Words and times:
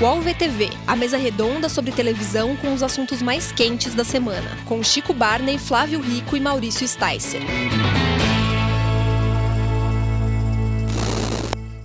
UOL 0.00 0.20
VTV, 0.20 0.70
a 0.88 0.96
mesa 0.96 1.16
redonda 1.16 1.68
sobre 1.68 1.92
televisão 1.92 2.56
com 2.56 2.74
os 2.74 2.82
assuntos 2.82 3.22
mais 3.22 3.52
quentes 3.52 3.94
da 3.94 4.02
semana, 4.02 4.50
com 4.64 4.82
Chico 4.82 5.14
Barney, 5.14 5.56
Flávio 5.56 6.00
Rico 6.00 6.36
e 6.36 6.40
Maurício 6.40 6.86
Sticer. 6.86 7.40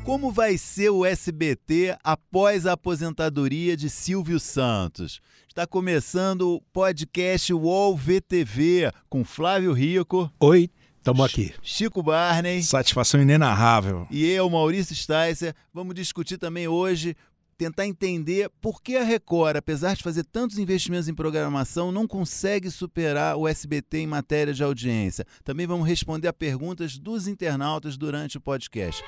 Como 0.04 0.32
vai 0.32 0.58
ser 0.58 0.90
o 0.90 1.06
SBT 1.06 1.95
após 2.04 2.66
a 2.66 2.72
aposentadoria 2.72 3.77
de 3.77 3.91
Silvio 3.91 4.39
Santos? 4.39 5.21
Está 5.48 5.68
começando 5.68 6.55
o 6.55 6.62
podcast 6.73 7.54
UOL 7.54 7.96
VTV 7.96 8.91
com 9.07 9.23
Flávio 9.23 9.71
Rico. 9.71 10.32
Oi, 10.39 10.71
estamos 10.98 11.23
aqui. 11.23 11.54
Chico 11.62 12.02
Barney. 12.02 12.64
Satisfação 12.64 13.21
inenarrável. 13.21 14.07
E 14.10 14.26
eu, 14.26 14.50
Maurício 14.50 14.96
Sticer. 14.96 15.54
Vamos 15.71 15.94
discutir 15.94 16.39
também 16.39 16.68
hoje 16.68 17.16
tentar 17.59 17.86
entender 17.86 18.49
por 18.62 18.81
que 18.81 18.95
a 18.95 19.04
Record, 19.04 19.58
apesar 19.58 19.94
de 19.94 20.02
fazer 20.02 20.23
tantos 20.23 20.58
investimentos 20.58 21.09
em 21.09 21.13
programação, 21.13 21.91
não 21.91 22.08
consegue 22.08 22.72
superar 22.72 23.35
o 23.35 23.45
SBT 23.45 23.98
em 23.98 24.08
matéria 24.08 24.54
de 24.54 24.63
audiência. 24.63 25.26
Também 25.44 25.68
vamos 25.68 25.85
responder 25.85 26.30
a 26.30 26.34
perguntas 26.34 26.98
dos 26.98 27.27
internautas 27.27 27.98
durante 27.98 28.38
o 28.38 28.41
podcast. 28.41 29.04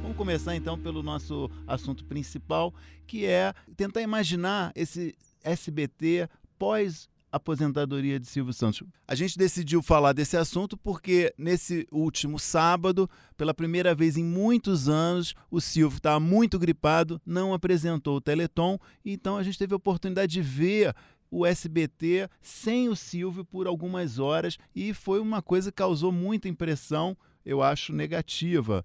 Vamos 0.00 0.16
começar 0.16 0.54
então 0.54 0.78
pelo 0.78 1.02
nosso 1.02 1.50
assunto 1.66 2.04
principal, 2.04 2.72
que 3.04 3.26
é 3.26 3.52
tentar 3.76 4.00
imaginar 4.00 4.70
esse 4.76 5.12
SBT 5.42 6.28
pós 6.56 7.08
aposentadoria 7.34 8.20
de 8.20 8.26
Silvio 8.26 8.52
Santos. 8.52 8.82
A 9.08 9.14
gente 9.14 9.36
decidiu 9.36 9.82
falar 9.82 10.12
desse 10.12 10.36
assunto 10.36 10.76
porque 10.76 11.34
nesse 11.36 11.86
último 11.90 12.38
sábado, 12.38 13.10
pela 13.36 13.52
primeira 13.52 13.94
vez 13.94 14.16
em 14.16 14.24
muitos 14.24 14.88
anos, 14.88 15.34
o 15.50 15.60
Silvio 15.60 15.96
estava 15.96 16.20
muito 16.20 16.58
gripado, 16.58 17.20
não 17.26 17.52
apresentou 17.52 18.16
o 18.16 18.20
Teleton, 18.20 18.78
então 19.04 19.36
a 19.36 19.42
gente 19.42 19.58
teve 19.58 19.74
a 19.74 19.76
oportunidade 19.76 20.32
de 20.32 20.42
ver 20.42 20.94
o 21.30 21.44
SBT 21.44 22.28
sem 22.40 22.88
o 22.88 22.94
Silvio 22.94 23.44
por 23.44 23.66
algumas 23.66 24.20
horas 24.20 24.56
e 24.74 24.94
foi 24.94 25.18
uma 25.18 25.42
coisa 25.42 25.72
que 25.72 25.76
causou 25.76 26.12
muita 26.12 26.48
impressão 26.48 27.16
eu 27.44 27.62
acho 27.62 27.92
negativa 27.92 28.82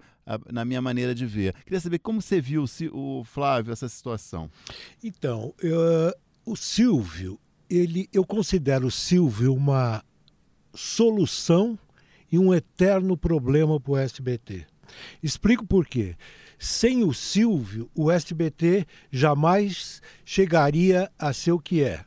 na 0.52 0.65
minha 0.65 0.81
maneira 0.81 1.15
de 1.15 1.25
ver. 1.25 1.53
Queria 1.63 1.79
saber 1.79 1.99
como 1.99 2.21
você 2.21 2.41
viu, 2.41 2.65
o 2.91 3.23
Flávio, 3.23 3.71
essa 3.71 3.87
situação. 3.87 4.52
Então, 5.02 5.53
eu, 5.59 6.13
o 6.45 6.55
Silvio, 6.55 7.39
ele, 7.69 8.09
eu 8.11 8.25
considero 8.25 8.87
o 8.87 8.91
Silvio 8.91 9.53
uma 9.53 10.03
solução 10.73 11.77
e 12.31 12.37
um 12.37 12.53
eterno 12.53 13.17
problema 13.17 13.79
para 13.79 13.91
o 13.91 13.97
SBT. 13.97 14.65
Explico 15.21 15.65
por 15.65 15.85
quê. 15.85 16.15
Sem 16.57 17.03
o 17.03 17.13
Silvio, 17.13 17.89
o 17.95 18.11
SBT 18.11 18.85
jamais 19.11 20.01
chegaria 20.25 21.09
a 21.17 21.31
ser 21.31 21.51
o 21.51 21.59
que 21.59 21.81
é. 21.81 22.03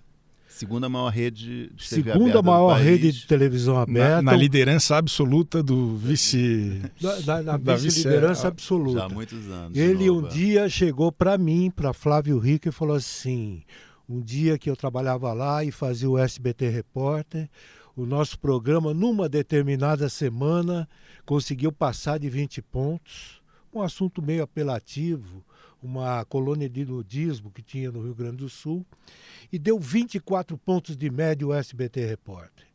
Segunda 0.49 0.89
maior 0.89 1.09
rede 1.09 1.71
de 1.75 1.89
TV 1.89 2.13
Segunda 2.13 2.43
maior 2.43 2.79
rede 2.79 3.11
de 3.11 3.27
televisão 3.27 3.79
aberta. 3.79 4.17
Na, 4.17 4.33
na 4.33 4.37
liderança 4.37 4.97
absoluta 4.97 5.63
do 5.63 5.97
vice. 5.97 6.83
Na, 7.01 7.43
na, 7.43 7.59
na 7.59 7.75
vice-liderança 7.75 8.49
absoluta. 8.49 8.99
Já 8.99 9.05
há 9.07 9.09
muitos 9.09 9.49
anos. 9.49 9.77
Ele 9.77 10.11
um 10.11 10.29
dia 10.29 10.69
chegou 10.69 11.11
para 11.11 11.39
mim, 11.39 11.73
para 11.75 11.95
Flávio 11.95 12.39
Rico, 12.39 12.69
e 12.69 12.73
falou 12.73 12.95
assim: 12.95 13.63
um 14.09 14.21
dia 14.21 14.59
que 14.59 14.69
eu 14.69 14.77
trabalhava 14.77 15.33
lá 15.33 15.65
e 15.65 15.71
fazia 15.71 16.09
o 16.09 16.19
SBT 16.19 16.69
Repórter, 16.69 17.49
o 17.95 18.07
nosso 18.07 18.39
programa, 18.39 18.95
numa 18.95 19.29
determinada 19.29 20.09
semana, 20.09 20.89
conseguiu 21.27 21.71
passar 21.71 22.19
de 22.19 22.29
20 22.29 22.63
pontos. 22.63 23.43
Um 23.73 23.83
assunto 23.83 24.23
meio 24.23 24.43
apelativo, 24.43 25.45
uma 25.83 26.25
colônia 26.25 26.69
de 26.69 26.85
nudismo 26.85 27.51
que 27.51 27.63
tinha 27.63 27.91
no 27.91 28.03
Rio 28.03 28.15
Grande 28.15 28.39
do 28.39 28.49
Sul, 28.49 28.87
e 29.53 29.59
deu 29.59 29.79
24 29.79 30.57
pontos 30.57 30.97
de 30.97 31.11
média 31.11 31.47
o 31.47 31.53
SBT 31.53 32.07
Repórter. 32.07 32.67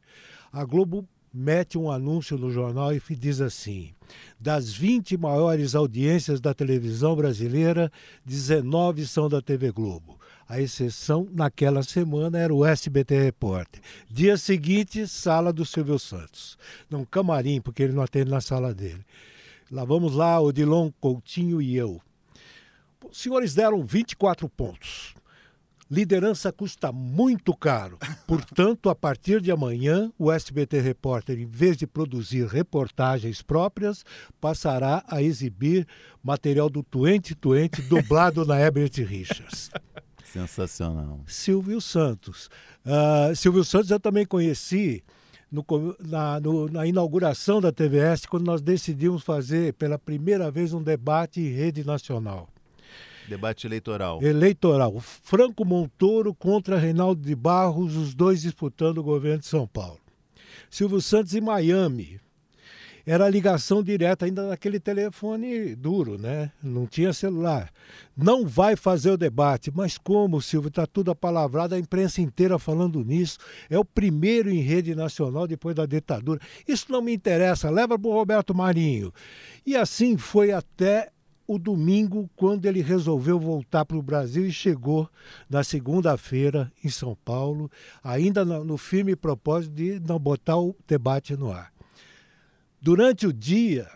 A 0.52 0.64
Globo 0.64 1.08
mete 1.34 1.78
um 1.78 1.92
anúncio 1.92 2.38
no 2.38 2.52
jornal 2.52 2.94
e 2.94 3.02
diz 3.16 3.42
assim: 3.42 3.94
das 4.40 4.72
20 4.72 5.18
maiores 5.18 5.76
audiências 5.76 6.40
da 6.40 6.54
televisão 6.54 7.16
brasileira, 7.16 7.92
19 8.26 9.06
são 9.06 9.30
da 9.30 9.42
TV 9.42 9.72
Globo. 9.72 10.20
A 10.50 10.62
exceção 10.62 11.28
naquela 11.34 11.84
semana 11.84 12.40
era 12.40 12.54
o 12.54 12.66
SBT 12.66 13.22
Repórter. 13.22 13.82
Dia 14.10 14.38
seguinte, 14.38 15.06
sala 15.06 15.52
do 15.52 15.66
Silvio 15.66 16.00
Santos. 16.00 16.58
Não, 16.90 17.04
camarim, 17.04 17.60
porque 17.60 17.84
ele 17.84 17.94
não 17.94 18.02
atende 18.02 18.32
na 18.32 18.40
sala 18.40 18.74
dele. 18.74 19.06
Lá 19.70 19.84
vamos 19.84 20.14
lá, 20.14 20.40
Odilon 20.40 20.90
Coutinho 21.02 21.62
e 21.62 21.76
eu. 21.76 22.02
Os 23.10 23.18
senhores 23.18 23.54
deram 23.54 23.84
24 23.84 24.48
pontos. 24.48 25.14
Liderança 25.92 26.52
custa 26.52 26.92
muito 26.94 27.54
caro. 27.54 27.98
Portanto, 28.26 28.90
a 28.90 28.96
partir 28.96 29.42
de 29.42 29.52
amanhã, 29.52 30.12
o 30.18 30.32
SBT 30.32 30.80
Repórter, 30.80 31.40
em 31.40 31.46
vez 31.46 31.76
de 31.76 31.86
produzir 31.86 32.46
reportagens 32.46 33.42
próprias, 33.42 34.06
passará 34.40 35.04
a 35.08 35.22
exibir 35.22 35.86
material 36.24 36.70
do 36.70 36.84
Tuente 36.84 37.36
Tuente 37.36 37.82
dublado 37.82 38.46
na 38.46 38.60
Herbert 38.60 38.92
Richards. 39.06 39.70
Sensacional. 40.42 41.22
Silvio 41.26 41.82
Santos. 41.82 42.50
Uh, 42.86 43.36
Silvio 43.36 43.64
Santos 43.64 43.90
eu 43.90 44.00
também 44.00 44.26
conheci 44.26 45.04
no, 45.52 45.66
na, 46.00 46.40
no, 46.40 46.68
na, 46.70 46.86
inauguração 46.86 47.62
da 47.62 47.72
TVS, 47.72 48.26
quando 48.26 48.46
nós 48.46 48.62
decidimos 48.62 49.24
fazer 49.24 49.74
pela 49.74 49.98
primeira 49.98 50.52
vez 50.52 50.74
um 50.74 50.82
debate 50.82 51.40
em 51.40 51.52
rede 51.52 51.84
nacional. 51.84 52.50
Debate 53.28 53.68
eleitoral. 53.68 54.22
Eleitoral. 54.22 55.00
Franco 55.00 55.66
Montoro 55.66 56.34
contra 56.34 56.78
Reinaldo 56.78 57.22
de 57.22 57.36
Barros, 57.36 57.96
os 57.96 58.14
dois 58.14 58.42
disputando 58.42 59.00
o 59.00 59.04
governo 59.04 59.40
de 59.40 59.48
São 59.48 59.68
Paulo. 59.68 60.00
Silvio 60.70 61.02
Santos 61.02 61.34
em 61.34 61.42
Miami, 61.42 62.20
era 63.08 63.26
a 63.26 63.30
ligação 63.30 63.82
direta 63.82 64.26
ainda 64.26 64.50
naquele 64.50 64.82
telefone 64.82 65.74
duro, 65.76 66.18
né? 66.18 66.52
Não 66.62 66.86
tinha 66.86 67.14
celular. 67.14 67.72
Não 68.18 68.46
vai 68.46 68.76
fazer 68.76 69.12
o 69.12 69.18
debate. 69.18 69.72
Mas 69.74 69.98
como, 69.98 70.42
Silvio? 70.42 70.68
Está 70.68 70.86
tudo 70.86 71.10
apalavrado, 71.10 71.74
a 71.74 71.80
imprensa 71.80 72.22
inteira 72.22 72.60
falando 72.60 73.06
nisso. 73.06 73.38
É 73.70 73.80
o 73.80 73.86
primeiro 73.86 74.50
em 74.50 74.60
rede 74.60 74.94
nacional 74.94 75.48
depois 75.48 75.74
da 75.74 75.86
ditadura. 75.86 76.42
Isso 76.68 76.92
não 76.92 77.02
me 77.02 77.14
interessa, 77.14 77.70
leva 77.70 77.98
para 77.98 78.10
o 78.10 78.14
Roberto 78.14 78.54
Marinho. 78.54 79.14
E 79.66 79.74
assim 79.78 80.18
foi 80.18 80.52
até 80.52 81.10
o 81.48 81.58
domingo, 81.58 82.30
quando 82.36 82.66
ele 82.66 82.82
resolveu 82.82 83.40
voltar 83.40 83.86
para 83.86 83.96
o 83.96 84.02
Brasil 84.02 84.46
e 84.46 84.52
chegou 84.52 85.10
na 85.50 85.64
segunda-feira 85.64 86.70
em 86.84 86.90
São 86.90 87.18
Paulo, 87.24 87.72
ainda 88.04 88.44
no 88.44 88.78
firme 88.78 89.16
propósito 89.16 89.74
de 89.74 89.98
não 90.06 90.20
botar 90.20 90.58
o 90.58 90.76
debate 90.86 91.38
no 91.38 91.54
ar 91.54 91.77
durante 92.82 93.28
o 93.28 93.34
dia, 93.34 93.88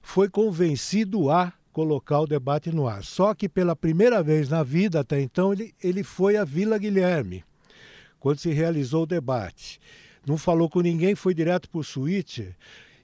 foi 0.00 0.28
convencido 0.28 1.30
a 1.30 1.52
colocar 1.72 2.20
o 2.20 2.26
debate 2.26 2.70
no 2.70 2.86
ar. 2.86 3.02
Só 3.02 3.34
que 3.34 3.48
pela 3.48 3.74
primeira 3.74 4.22
vez 4.22 4.48
na 4.48 4.62
vida 4.62 5.00
até 5.00 5.20
então, 5.20 5.52
ele, 5.52 5.74
ele 5.82 6.02
foi 6.02 6.36
à 6.36 6.44
Vila 6.44 6.78
Guilherme, 6.78 7.44
quando 8.20 8.38
se 8.38 8.52
realizou 8.52 9.04
o 9.04 9.06
debate. 9.06 9.80
Não 10.26 10.36
falou 10.36 10.68
com 10.68 10.80
ninguém, 10.80 11.14
foi 11.14 11.34
direto 11.34 11.68
para 11.68 11.80
o 11.80 11.84
suíte 11.84 12.54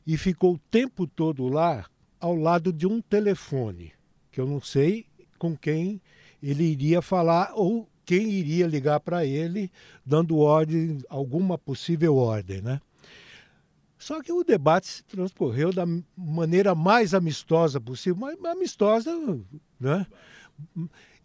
e 0.07 0.17
ficou 0.17 0.55
o 0.55 0.61
tempo 0.71 1.07
todo 1.07 1.49
lá, 1.49 1.87
ao 2.21 2.35
lado 2.35 2.73
de 2.73 2.87
um 2.87 3.01
telefone, 3.01 3.93
que 4.33 4.41
eu 4.41 4.47
não 4.47 4.61
sei 4.61 5.07
com 5.39 5.57
quem 5.57 6.01
ele 6.43 6.65
iria 6.65 7.01
falar 7.01 7.53
ou 7.55 7.89
quem 8.05 8.31
iria 8.31 8.67
ligar 8.67 9.01
para 9.01 9.25
ele, 9.25 9.71
dando 10.05 10.39
ordem, 10.39 10.99
alguma 11.09 11.59
possível 11.59 12.17
ordem, 12.17 12.63
né? 12.63 12.81
Só 13.99 14.23
que 14.23 14.33
o 14.33 14.45
debate 14.45 14.87
se 14.87 15.05
transcorreu 15.05 15.73
da 15.73 15.85
maneira 16.17 16.75
mais 16.75 17.15
amistosa 17.15 17.81
possível, 17.81 18.17
mas 18.21 18.45
amistosa, 18.45 19.11
né? 19.79 20.07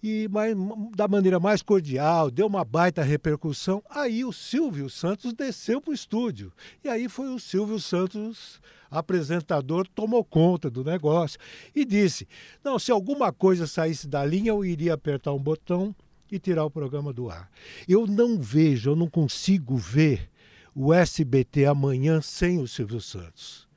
E 0.01 0.27
mas, 0.29 0.55
da 0.95 1.07
maneira 1.07 1.39
mais 1.39 1.61
cordial, 1.61 2.29
deu 2.29 2.47
uma 2.47 2.65
baita 2.65 3.03
repercussão. 3.03 3.81
Aí 3.89 4.25
o 4.25 4.33
Silvio 4.33 4.89
Santos 4.89 5.33
desceu 5.33 5.79
para 5.79 5.91
o 5.91 5.93
estúdio. 5.93 6.51
E 6.83 6.89
aí 6.89 7.07
foi 7.07 7.29
o 7.29 7.39
Silvio 7.39 7.79
Santos, 7.79 8.59
apresentador, 8.91 9.87
tomou 9.87 10.23
conta 10.23 10.69
do 10.69 10.83
negócio 10.83 11.39
e 11.73 11.85
disse: 11.85 12.27
Não, 12.63 12.77
se 12.77 12.91
alguma 12.91 13.31
coisa 13.31 13.65
saísse 13.65 14.07
da 14.07 14.25
linha, 14.25 14.49
eu 14.49 14.65
iria 14.65 14.93
apertar 14.93 15.31
um 15.31 15.39
botão 15.39 15.95
e 16.29 16.39
tirar 16.39 16.65
o 16.65 16.71
programa 16.71 17.13
do 17.13 17.29
ar. 17.29 17.49
Eu 17.87 18.07
não 18.07 18.37
vejo, 18.39 18.89
eu 18.89 18.95
não 18.95 19.07
consigo 19.07 19.77
ver 19.77 20.29
o 20.75 20.93
SBT 20.93 21.65
amanhã 21.65 22.21
sem 22.21 22.59
o 22.59 22.67
Silvio 22.67 23.01
Santos. 23.01 23.67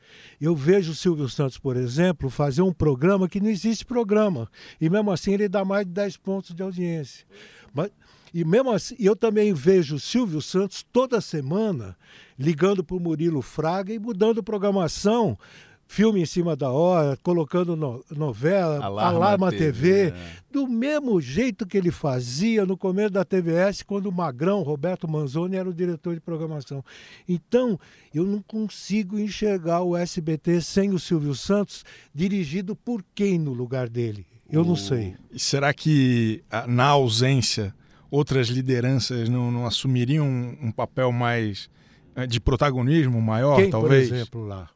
Eu 0.40 0.54
vejo 0.54 0.92
o 0.92 0.94
Silvio 0.94 1.28
Santos, 1.28 1.58
por 1.58 1.76
exemplo, 1.76 2.28
fazer 2.28 2.62
um 2.62 2.72
programa 2.72 3.28
que 3.28 3.40
não 3.40 3.48
existe 3.48 3.84
programa. 3.84 4.50
E 4.80 4.88
mesmo 4.88 5.10
assim 5.10 5.32
ele 5.32 5.48
dá 5.48 5.64
mais 5.64 5.86
de 5.86 5.92
10 5.92 6.16
pontos 6.18 6.54
de 6.54 6.62
audiência. 6.62 7.26
Mas, 7.72 7.90
e 8.32 8.44
mesmo 8.44 8.70
assim, 8.70 8.94
eu 8.98 9.16
também 9.16 9.52
vejo 9.54 9.96
o 9.96 10.00
Silvio 10.00 10.42
Santos 10.42 10.84
toda 10.92 11.20
semana 11.20 11.96
ligando 12.38 12.84
para 12.84 12.96
o 12.96 13.00
Murilo 13.00 13.40
Fraga 13.40 13.92
e 13.92 13.98
mudando 13.98 14.42
programação 14.42 15.38
filme 15.86 16.20
em 16.20 16.26
cima 16.26 16.56
da 16.56 16.70
hora, 16.70 17.16
colocando 17.22 17.76
no, 17.76 18.04
novela, 18.10 18.84
Alarma, 18.84 19.16
Alarma 19.16 19.50
TV, 19.50 20.10
TV, 20.10 20.14
do 20.50 20.66
mesmo 20.66 21.20
jeito 21.20 21.66
que 21.66 21.76
ele 21.76 21.90
fazia 21.90 22.66
no 22.66 22.76
começo 22.76 23.10
da 23.10 23.24
TVS, 23.24 23.82
quando 23.82 24.06
o 24.06 24.12
Magrão, 24.12 24.62
Roberto 24.62 25.08
Manzoni, 25.08 25.56
era 25.56 25.68
o 25.68 25.74
diretor 25.74 26.14
de 26.14 26.20
programação. 26.20 26.84
Então, 27.28 27.78
eu 28.12 28.24
não 28.24 28.42
consigo 28.42 29.18
enxergar 29.18 29.82
o 29.82 29.96
SBT 29.96 30.60
sem 30.60 30.90
o 30.90 30.98
Silvio 30.98 31.34
Santos, 31.34 31.84
dirigido 32.14 32.74
por 32.74 33.04
quem 33.14 33.38
no 33.38 33.52
lugar 33.52 33.88
dele? 33.88 34.26
Eu 34.50 34.62
o... 34.62 34.64
não 34.64 34.76
sei. 34.76 35.14
E 35.32 35.38
será 35.38 35.72
que, 35.72 36.42
na 36.66 36.86
ausência, 36.86 37.74
outras 38.10 38.48
lideranças 38.48 39.28
não, 39.28 39.50
não 39.50 39.66
assumiriam 39.66 40.26
um, 40.26 40.58
um 40.62 40.72
papel 40.72 41.12
mais 41.12 41.70
eh, 42.14 42.26
de 42.26 42.40
protagonismo 42.40 43.20
maior, 43.20 43.56
quem, 43.56 43.70
talvez? 43.70 44.08
Por 44.08 44.14
exemplo, 44.14 44.46
lá. 44.46 44.68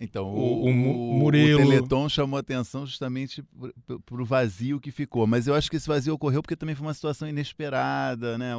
Então, 0.00 0.26
o, 0.26 0.64
o, 0.64 0.66
o, 0.66 1.18
Murilo... 1.18 1.60
o 1.60 1.66
Teleton 1.66 2.08
chamou 2.08 2.38
atenção 2.38 2.86
justamente 2.86 3.42
para 4.06 4.22
o 4.22 4.24
vazio 4.24 4.78
que 4.78 4.92
ficou. 4.92 5.26
Mas 5.26 5.48
eu 5.48 5.54
acho 5.54 5.68
que 5.68 5.76
esse 5.76 5.88
vazio 5.88 6.14
ocorreu 6.14 6.40
porque 6.40 6.54
também 6.54 6.74
foi 6.76 6.86
uma 6.86 6.94
situação 6.94 7.28
inesperada, 7.28 8.38
né? 8.38 8.52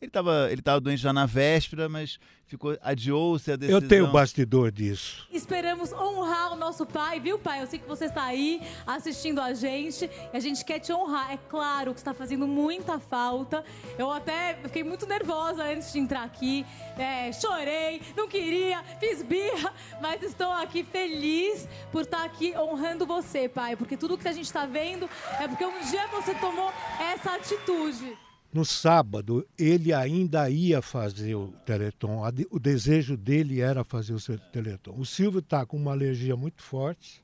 Ele 0.00 0.08
estava 0.08 0.48
ele 0.50 0.62
tava 0.62 0.80
doente 0.80 1.02
já 1.02 1.12
na 1.12 1.26
véspera, 1.26 1.86
mas 1.86 2.18
ficou 2.46 2.78
adiou-se 2.80 3.52
a 3.52 3.56
decisão. 3.56 3.80
Eu 3.82 3.86
tenho 3.86 4.10
bastidor 4.10 4.72
disso. 4.72 5.28
Esperamos 5.30 5.92
honrar 5.92 6.54
o 6.54 6.56
nosso 6.56 6.86
pai, 6.86 7.20
viu, 7.20 7.38
pai? 7.38 7.60
Eu 7.60 7.66
sei 7.66 7.78
que 7.78 7.86
você 7.86 8.06
está 8.06 8.24
aí 8.24 8.62
assistindo 8.86 9.40
a 9.40 9.52
gente 9.52 10.08
e 10.32 10.36
a 10.36 10.40
gente 10.40 10.64
quer 10.64 10.78
te 10.78 10.92
honrar. 10.94 11.30
É 11.30 11.36
claro 11.36 11.92
que 11.92 12.00
está 12.00 12.14
fazendo 12.14 12.46
muita 12.46 12.98
falta. 12.98 13.62
Eu 13.98 14.10
até 14.10 14.58
fiquei 14.62 14.82
muito 14.82 15.06
nervosa 15.06 15.62
antes 15.62 15.92
de 15.92 15.98
entrar 15.98 16.22
aqui. 16.22 16.64
É, 16.96 17.30
chorei, 17.32 18.00
não 18.16 18.26
queria, 18.26 18.82
fiz 18.98 19.22
birra, 19.22 19.74
mas 20.00 20.22
estou 20.22 20.50
aqui 20.52 20.85
feliz 20.86 21.68
por 21.92 22.02
estar 22.02 22.24
aqui 22.24 22.54
honrando 22.56 23.06
você, 23.06 23.48
pai. 23.48 23.76
Porque 23.76 23.96
tudo 23.96 24.18
que 24.18 24.28
a 24.28 24.32
gente 24.32 24.46
está 24.46 24.66
vendo 24.66 25.08
é 25.40 25.48
porque 25.48 25.64
um 25.64 25.80
dia 25.90 26.06
você 26.08 26.34
tomou 26.34 26.72
essa 27.00 27.34
atitude. 27.34 28.16
No 28.52 28.64
sábado, 28.64 29.46
ele 29.58 29.92
ainda 29.92 30.48
ia 30.48 30.80
fazer 30.80 31.34
o 31.34 31.48
Teleton. 31.66 32.22
O 32.50 32.58
desejo 32.58 33.16
dele 33.16 33.60
era 33.60 33.84
fazer 33.84 34.14
o 34.14 34.38
Teleton. 34.50 34.94
O 34.96 35.04
Silvio 35.04 35.40
está 35.40 35.66
com 35.66 35.76
uma 35.76 35.92
alergia 35.92 36.36
muito 36.36 36.62
forte 36.62 37.22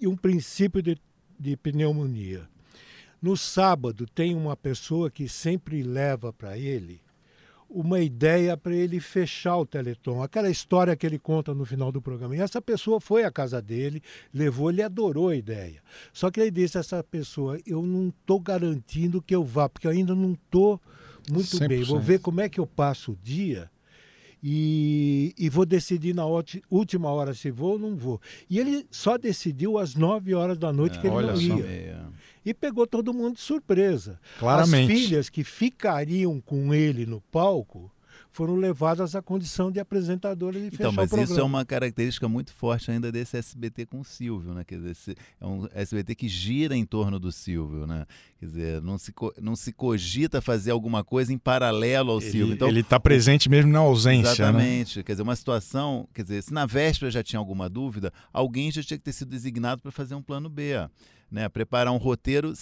e 0.00 0.06
um 0.06 0.16
princípio 0.16 0.82
de, 0.82 0.96
de 1.38 1.56
pneumonia. 1.56 2.48
No 3.20 3.36
sábado, 3.36 4.06
tem 4.06 4.34
uma 4.34 4.56
pessoa 4.56 5.10
que 5.10 5.28
sempre 5.28 5.82
leva 5.82 6.32
para 6.32 6.58
ele 6.58 7.00
uma 7.74 7.98
ideia 7.98 8.56
para 8.56 8.74
ele 8.74 9.00
fechar 9.00 9.56
o 9.56 9.66
Teleton. 9.66 10.22
Aquela 10.22 10.48
história 10.48 10.94
que 10.94 11.04
ele 11.04 11.18
conta 11.18 11.52
no 11.52 11.64
final 11.64 11.90
do 11.90 12.00
programa. 12.00 12.36
E 12.36 12.40
essa 12.40 12.62
pessoa 12.62 13.00
foi 13.00 13.24
à 13.24 13.32
casa 13.32 13.60
dele, 13.60 14.00
levou, 14.32 14.70
ele 14.70 14.80
adorou 14.80 15.30
a 15.30 15.36
ideia. 15.36 15.82
Só 16.12 16.30
que 16.30 16.40
ele 16.40 16.52
disse 16.52 16.78
a 16.78 16.80
essa 16.80 17.02
pessoa, 17.02 17.58
eu 17.66 17.82
não 17.82 18.08
estou 18.08 18.38
garantindo 18.38 19.20
que 19.20 19.34
eu 19.34 19.42
vá, 19.42 19.68
porque 19.68 19.88
eu 19.88 19.90
ainda 19.90 20.14
não 20.14 20.34
estou 20.34 20.80
muito 21.28 21.56
100%. 21.56 21.68
bem. 21.68 21.82
Vou 21.82 21.98
ver 21.98 22.20
como 22.20 22.40
é 22.40 22.48
que 22.48 22.60
eu 22.60 22.66
passo 22.66 23.12
o 23.12 23.18
dia 23.20 23.68
e, 24.40 25.34
e 25.36 25.48
vou 25.48 25.66
decidir 25.66 26.14
na 26.14 26.24
última 26.70 27.10
hora 27.10 27.34
se 27.34 27.50
vou 27.50 27.72
ou 27.72 27.78
não 27.78 27.96
vou. 27.96 28.20
E 28.48 28.60
ele 28.60 28.86
só 28.88 29.18
decidiu 29.18 29.78
às 29.78 29.96
9 29.96 30.32
horas 30.34 30.58
da 30.58 30.72
noite 30.72 30.98
é, 30.98 31.00
que 31.00 31.08
ele 31.08 31.16
não 31.16 31.40
ia. 31.40 31.64
É 31.64 31.96
e 32.44 32.52
pegou 32.52 32.86
todo 32.86 33.14
mundo 33.14 33.34
de 33.34 33.40
surpresa. 33.40 34.20
Claramente. 34.38 34.92
As 34.92 34.98
filhas 34.98 35.28
que 35.30 35.42
ficariam 35.42 36.40
com 36.40 36.74
ele 36.74 37.06
no 37.06 37.20
palco 37.20 37.90
foram 38.34 38.56
levadas 38.56 39.14
à 39.14 39.22
condição 39.22 39.70
de 39.70 39.78
apresentadoras 39.78 40.60
e 40.60 40.66
então, 40.66 40.90
mas 40.90 41.12
isso 41.12 41.38
é 41.38 41.42
uma 41.42 41.64
característica 41.64 42.28
muito 42.28 42.52
forte 42.52 42.90
ainda 42.90 43.12
desse 43.12 43.36
SBT 43.36 43.86
com 43.86 44.00
o 44.00 44.04
Silvio, 44.04 44.52
né? 44.52 44.64
Quer 44.64 44.80
dizer, 44.80 45.16
é 45.40 45.46
um 45.46 45.68
SBT 45.72 46.16
que 46.16 46.26
gira 46.26 46.76
em 46.76 46.84
torno 46.84 47.20
do 47.20 47.30
Silvio, 47.30 47.86
né? 47.86 48.04
Quer 48.40 48.46
dizer, 48.46 48.82
não 48.82 48.98
se, 48.98 49.14
não 49.40 49.54
se 49.54 49.72
cogita 49.72 50.40
fazer 50.40 50.72
alguma 50.72 51.04
coisa 51.04 51.32
em 51.32 51.38
paralelo 51.38 52.10
ao 52.10 52.20
ele, 52.20 52.30
Silvio. 52.30 52.54
Então, 52.54 52.66
ele 52.66 52.80
está 52.80 52.98
presente 52.98 53.48
mesmo 53.48 53.70
na 53.70 53.78
ausência, 53.78 54.24
né? 54.24 54.32
Exatamente. 54.32 54.98
Né? 54.98 55.04
Quer 55.04 55.12
dizer, 55.12 55.22
uma 55.22 55.36
situação, 55.36 56.08
quer 56.12 56.22
dizer, 56.22 56.42
se 56.42 56.52
na 56.52 56.66
véspera 56.66 57.12
já 57.12 57.22
tinha 57.22 57.38
alguma 57.38 57.68
dúvida, 57.68 58.12
alguém 58.32 58.68
já 58.72 58.82
tinha 58.82 58.98
que 58.98 59.04
ter 59.04 59.12
sido 59.12 59.28
designado 59.28 59.80
para 59.80 59.92
fazer 59.92 60.16
um 60.16 60.22
plano 60.22 60.48
B 60.48 60.74
né, 61.34 61.48
preparar 61.48 61.92
um 61.92 61.96
roteiro 61.96 62.52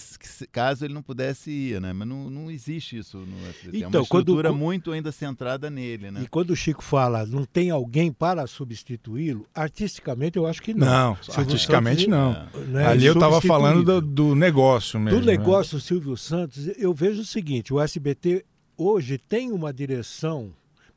caso 0.50 0.86
ele 0.86 0.94
não 0.94 1.02
pudesse 1.02 1.50
ir, 1.50 1.78
né? 1.78 1.92
Mas 1.92 2.08
não, 2.08 2.30
não 2.30 2.50
existe 2.50 2.96
isso 2.96 3.18
no 3.18 3.36
SBT. 3.50 3.76
Então, 3.76 3.90
é 3.90 3.96
uma 3.98 4.02
estrutura 4.02 4.48
quando, 4.48 4.58
muito 4.58 4.92
ainda 4.92 5.12
centrada 5.12 5.68
nele, 5.68 6.10
né? 6.10 6.22
E 6.22 6.26
quando 6.26 6.50
o 6.50 6.56
Chico 6.56 6.82
fala 6.82 7.26
não 7.26 7.44
tem 7.44 7.68
alguém 7.68 8.10
para 8.10 8.46
substituí-lo, 8.46 9.46
artisticamente 9.54 10.38
eu 10.38 10.46
acho 10.46 10.62
que 10.62 10.72
não. 10.72 10.86
Não, 10.86 11.16
Silvio 11.16 11.40
artisticamente 11.42 12.06
Santos, 12.06 12.10
não. 12.10 12.62
É, 12.62 12.66
né, 12.66 12.86
Ali 12.86 13.04
eu 13.04 13.12
estava 13.12 13.42
falando 13.42 13.84
do, 13.84 14.00
do, 14.00 14.34
negócio 14.34 14.98
mesmo. 14.98 15.20
Do 15.20 15.26
né? 15.26 15.32
negócio 15.36 15.76
né? 15.76 15.82
Silvio 15.82 16.16
Santos, 16.16 16.68
eu 16.78 16.94
vejo 16.94 17.20
o 17.20 17.26
seguinte, 17.26 17.74
o 17.74 17.80
SBT 17.80 18.42
hoje 18.74 19.18
tem 19.18 19.52
uma 19.52 19.70
direção 19.70 20.50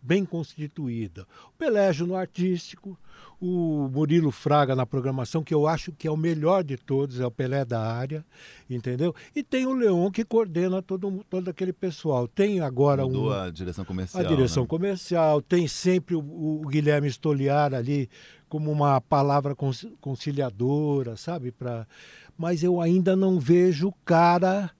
bem 0.05 0.23
constituída. 0.23 1.25
O 1.47 1.57
Pelégio 1.57 2.05
no 2.05 2.15
artístico, 2.15 2.97
o 3.41 3.89
Murilo 3.91 4.31
Fraga 4.31 4.75
na 4.75 4.85
programação, 4.85 5.43
que 5.43 5.53
eu 5.53 5.67
acho 5.67 5.91
que 5.91 6.07
é 6.07 6.11
o 6.11 6.17
melhor 6.17 6.63
de 6.63 6.77
todos, 6.77 7.19
é 7.19 7.25
o 7.25 7.31
Pelé 7.31 7.65
da 7.65 7.81
área, 7.81 8.23
entendeu? 8.69 9.13
E 9.35 9.43
tem 9.43 9.65
o 9.65 9.73
Leon 9.73 10.11
que 10.11 10.23
coordena 10.23 10.81
todo, 10.81 11.25
todo 11.29 11.49
aquele 11.49 11.73
pessoal. 11.73 12.27
Tem 12.27 12.61
agora 12.61 13.03
Mudou 13.03 13.29
um, 13.29 13.33
a 13.33 13.49
direção 13.49 13.83
comercial. 13.83 14.23
A 14.23 14.27
direção 14.27 14.63
né? 14.63 14.69
comercial, 14.69 15.41
tem 15.41 15.67
sempre 15.67 16.15
o, 16.15 16.19
o, 16.19 16.67
Guilherme 16.67 17.09
Stoliar 17.09 17.73
ali 17.73 18.09
como 18.47 18.71
uma 18.71 19.01
palavra 19.01 19.55
conciliadora, 19.99 21.17
sabe? 21.17 21.51
Pra... 21.51 21.87
Mas 22.37 22.63
eu 22.63 22.79
ainda 22.79 23.15
não 23.15 23.39
vejo 23.39 23.87
o 23.87 23.93
cara. 24.05 24.71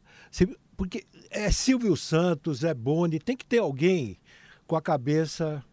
Porque 0.78 1.06
é 1.32 1.50
Silvio 1.52 1.96
Santos, 1.96 2.64
é 2.64 2.74
Boni, 2.74 3.20
tem 3.20 3.36
que 3.36 3.46
ter 3.46 3.60
alguém 3.60 4.18
com 4.68 4.76
a 4.76 4.82
cabeça 4.82 5.64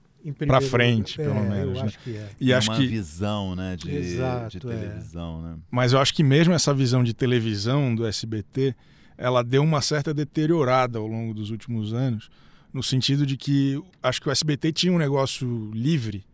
para 0.46 0.60
frente, 0.60 1.20
é, 1.20 1.24
pelo 1.24 1.42
menos. 1.42 1.76
Eu 1.78 1.82
né? 1.82 1.82
acho 1.82 1.98
que 1.98 2.16
é. 2.16 2.30
E 2.40 2.52
acho 2.52 2.70
uma 2.70 2.76
que 2.76 2.86
visão, 2.86 3.56
né, 3.56 3.76
de, 3.76 3.90
Exato, 3.90 4.50
de 4.50 4.56
é. 4.58 4.60
televisão, 4.60 5.40
é. 5.40 5.42
né? 5.42 5.58
Mas 5.70 5.92
eu 5.92 5.98
acho 5.98 6.14
que 6.14 6.22
mesmo 6.22 6.54
essa 6.54 6.72
visão 6.72 7.02
de 7.02 7.12
televisão 7.12 7.94
do 7.94 8.06
SBT, 8.06 8.74
ela 9.18 9.42
deu 9.42 9.62
uma 9.62 9.82
certa 9.82 10.14
deteriorada 10.14 10.98
ao 10.98 11.06
longo 11.06 11.34
dos 11.34 11.50
últimos 11.50 11.92
anos, 11.92 12.30
no 12.72 12.82
sentido 12.82 13.26
de 13.26 13.36
que 13.36 13.82
acho 14.02 14.20
que 14.20 14.28
o 14.28 14.32
SBT 14.32 14.72
tinha 14.72 14.92
um 14.92 14.98
negócio 14.98 15.70
livre 15.74 16.24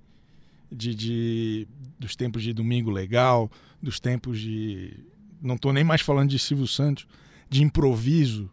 de, 0.71 0.95
de 0.95 1.69
dos 1.99 2.15
tempos 2.15 2.43
de 2.43 2.53
Domingo 2.53 2.91
Legal, 2.91 3.51
dos 3.83 3.99
tempos 3.99 4.39
de 4.39 5.05
não 5.41 5.55
estou 5.55 5.73
nem 5.73 5.85
mais 5.85 6.01
falando 6.01 6.31
de 6.31 6.39
Silvio 6.39 6.67
Santos, 6.67 7.07
de 7.49 7.63
improviso 7.63 8.51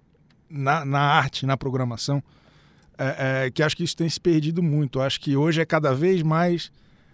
na, 0.50 0.86
na 0.86 1.00
arte, 1.00 1.46
na 1.46 1.58
programação 1.58 2.24
é, 2.98 3.46
é, 3.46 3.52
que 3.52 3.62
acho 3.64 3.76
que 3.76 3.84
isso 3.84 3.96
tem 3.96 4.10
se 4.10 4.20
perdido 4.20 4.62
muito. 4.62 5.02
Acho 5.02 5.20
que 5.20 5.36
hoje 5.36 5.62
é 5.62 5.66
cada 5.66 5.94
vez 5.94 6.22
mais 6.22 6.72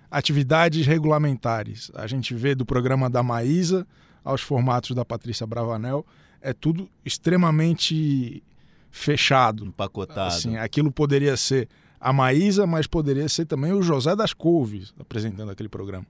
atividades 0.09 0.85
regulamentares. 0.85 1.91
A 1.95 2.07
gente 2.07 2.33
vê 2.35 2.53
do 2.53 2.65
programa 2.65 3.09
da 3.09 3.23
Maísa 3.23 3.87
aos 4.23 4.41
formatos 4.41 4.95
da 4.95 5.03
Patrícia 5.03 5.47
Bravanel, 5.47 6.05
é 6.41 6.53
tudo 6.53 6.89
extremamente 7.03 8.43
fechado. 8.91 9.65
Empacotado. 9.65 10.27
Assim, 10.27 10.57
aquilo 10.57 10.91
poderia 10.91 11.35
ser 11.37 11.67
a 11.99 12.11
Maísa, 12.11 12.65
mas 12.67 12.87
poderia 12.87 13.29
ser 13.29 13.45
também 13.45 13.71
o 13.71 13.81
José 13.81 14.15
das 14.15 14.33
Couves 14.33 14.93
apresentando 14.99 15.51
aquele 15.51 15.69
programa. 15.69 16.05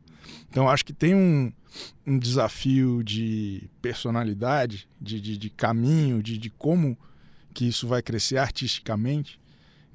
Então 0.49 0.69
acho 0.69 0.85
que 0.85 0.93
tem 0.93 1.13
um, 1.13 1.51
um 2.05 2.17
desafio 2.17 3.03
de 3.03 3.69
personalidade, 3.81 4.87
de, 4.99 5.19
de, 5.19 5.37
de 5.37 5.49
caminho, 5.49 6.23
de, 6.23 6.37
de 6.37 6.49
como 6.49 6.97
que 7.53 7.67
isso 7.67 7.87
vai 7.87 8.01
crescer 8.01 8.37
artisticamente, 8.37 9.39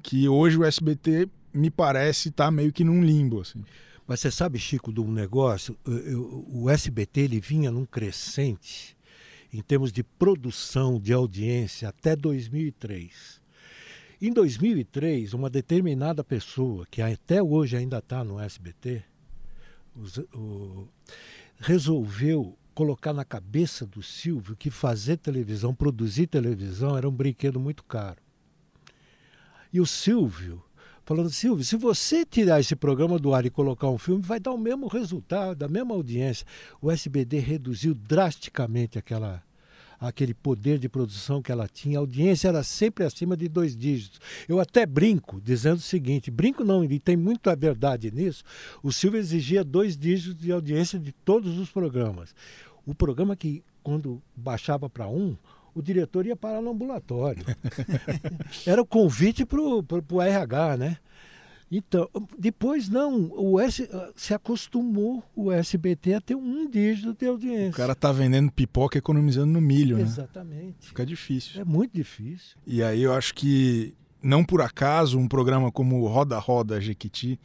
que 0.07 0.29
hoje 0.29 0.57
o 0.57 0.63
SBT 0.63 1.27
me 1.53 1.69
parece 1.69 2.29
estar 2.29 2.45
tá 2.45 2.51
meio 2.51 2.71
que 2.71 2.81
num 2.81 3.03
limbo. 3.03 3.41
Assim. 3.41 3.61
Mas 4.07 4.21
você 4.21 4.31
sabe, 4.31 4.57
Chico, 4.57 4.93
de 4.93 5.01
um 5.01 5.11
negócio, 5.11 5.77
o 6.47 6.69
SBT 6.69 7.21
ele 7.21 7.41
vinha 7.41 7.69
num 7.69 7.85
crescente 7.85 8.95
em 9.51 9.61
termos 9.61 9.91
de 9.91 10.03
produção 10.03 10.97
de 10.97 11.11
audiência 11.11 11.89
até 11.89 12.15
2003. 12.15 13.41
Em 14.21 14.31
2003, 14.31 15.33
uma 15.33 15.49
determinada 15.49 16.23
pessoa, 16.23 16.87
que 16.89 17.01
até 17.01 17.43
hoje 17.43 17.75
ainda 17.75 17.97
está 17.97 18.23
no 18.23 18.39
SBT, 18.39 19.03
resolveu 21.59 22.57
colocar 22.73 23.11
na 23.11 23.25
cabeça 23.25 23.85
do 23.85 24.01
Silvio 24.01 24.55
que 24.55 24.71
fazer 24.71 25.17
televisão, 25.17 25.75
produzir 25.75 26.27
televisão, 26.27 26.95
era 26.95 27.09
um 27.09 27.11
brinquedo 27.11 27.59
muito 27.59 27.83
caro. 27.83 28.25
E 29.71 29.81
o 29.81 29.85
Silvio, 29.85 30.63
falando, 31.03 31.29
Silvio, 31.29 31.63
se 31.63 31.75
você 31.75 32.25
tirar 32.25 32.59
esse 32.59 32.75
programa 32.75 33.19
do 33.19 33.33
ar 33.33 33.45
e 33.45 33.49
colocar 33.49 33.89
um 33.89 33.97
filme, 33.97 34.21
vai 34.21 34.39
dar 34.39 34.51
o 34.51 34.57
mesmo 34.57 34.87
resultado, 34.87 35.63
a 35.63 35.67
mesma 35.67 35.93
audiência. 35.93 36.45
O 36.81 36.91
SBD 36.91 37.39
reduziu 37.39 37.93
drasticamente 37.93 38.97
aquela, 38.97 39.43
aquele 39.99 40.33
poder 40.33 40.77
de 40.79 40.87
produção 40.87 41.41
que 41.41 41.51
ela 41.51 41.67
tinha, 41.67 41.97
a 41.97 42.01
audiência 42.01 42.47
era 42.47 42.63
sempre 42.63 43.03
acima 43.03 43.35
de 43.35 43.47
dois 43.47 43.75
dígitos. 43.75 44.19
Eu 44.47 44.59
até 44.59 44.85
brinco 44.85 45.41
dizendo 45.41 45.77
o 45.77 45.81
seguinte: 45.81 46.31
brinco 46.31 46.63
não, 46.63 46.83
e 46.83 46.99
tem 46.99 47.17
muita 47.17 47.55
verdade 47.55 48.11
nisso. 48.11 48.43
O 48.81 48.91
Silvio 48.91 49.19
exigia 49.19 49.63
dois 49.63 49.97
dígitos 49.97 50.41
de 50.41 50.51
audiência 50.51 50.99
de 50.99 51.11
todos 51.11 51.57
os 51.57 51.69
programas. 51.69 52.33
O 52.85 52.95
programa 52.95 53.35
que, 53.35 53.63
quando 53.83 54.21
baixava 54.35 54.89
para 54.89 55.07
um, 55.07 55.35
o 55.77 55.81
diretor 55.81 56.25
ia 56.25 56.35
parar 56.35 56.59
no 56.59 56.71
ambulatório. 56.71 57.45
Era 58.65 58.81
o 58.81 58.85
convite 58.85 59.45
para 59.45 59.61
o 59.61 60.21
RH, 60.21 60.77
né? 60.77 60.97
Então, 61.69 62.09
depois 62.39 62.89
não, 62.89 63.29
o 63.35 63.59
S, 63.59 63.87
se 64.15 64.33
acostumou 64.33 65.21
o 65.35 65.51
SBT 65.51 66.15
a 66.15 66.21
ter 66.21 66.33
um 66.33 66.67
dígito 66.67 67.13
de 67.13 67.27
audiência. 67.27 67.69
O 67.69 67.73
cara 67.73 67.93
tá 67.93 68.11
vendendo 68.11 68.51
pipoca 68.51 68.97
economizando 68.97 69.51
no 69.51 69.61
milho, 69.61 69.99
Exatamente. 69.99 70.55
né? 70.55 70.57
Exatamente. 70.63 70.87
Fica 70.87 71.05
difícil. 71.05 71.61
É 71.61 71.65
muito 71.65 71.93
difícil. 71.93 72.57
E 72.65 72.81
aí 72.81 73.03
eu 73.03 73.13
acho 73.13 73.35
que, 73.35 73.93
não 74.23 74.43
por 74.43 74.61
acaso, 74.61 75.19
um 75.19 75.27
programa 75.27 75.71
como 75.71 76.07
Roda 76.07 76.39
Roda 76.39 76.81
Jequiti, 76.81 77.39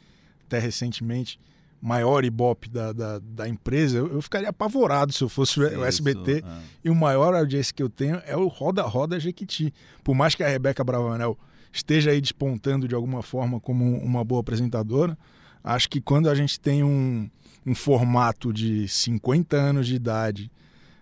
até 0.47 0.57
recentemente, 0.57 1.37
maior 1.83 2.23
Ibope 2.23 2.69
da, 2.69 2.93
da, 2.93 3.19
da 3.19 3.49
empresa, 3.49 3.97
eu, 3.97 4.07
eu, 4.07 4.21
ficaria 4.21 4.47
apavorado 4.47 5.11
se 5.11 5.21
eu 5.21 5.27
fosse 5.27 5.55
Sim, 5.55 5.75
o 5.75 5.83
SBT. 5.83 6.37
Isso, 6.37 6.45
é. 6.45 6.61
E 6.85 6.89
o 6.89 6.95
maior 6.95 7.35
audiência 7.35 7.73
que 7.73 7.83
eu 7.83 7.89
tenho 7.89 8.21
é 8.25 8.37
o 8.37 8.47
Roda 8.47 8.83
Roda 8.83 9.19
Jequiti. 9.19 9.73
Por 10.01 10.15
mais 10.15 10.33
que 10.33 10.41
a 10.41 10.47
Rebeca 10.47 10.81
Bravanel 10.81 11.37
esteja 11.73 12.11
aí 12.11 12.21
despontando 12.21 12.87
de 12.87 12.95
alguma 12.95 13.21
forma 13.21 13.59
como 13.59 13.97
uma 13.97 14.23
boa 14.23 14.39
apresentadora, 14.39 15.17
acho 15.61 15.89
que 15.89 15.99
quando 15.99 16.29
a 16.29 16.35
gente 16.35 16.57
tem 16.57 16.85
um, 16.85 17.29
um 17.65 17.75
formato 17.75 18.53
de 18.53 18.87
50 18.87 19.57
anos 19.57 19.85
de 19.85 19.95
idade, 19.95 20.49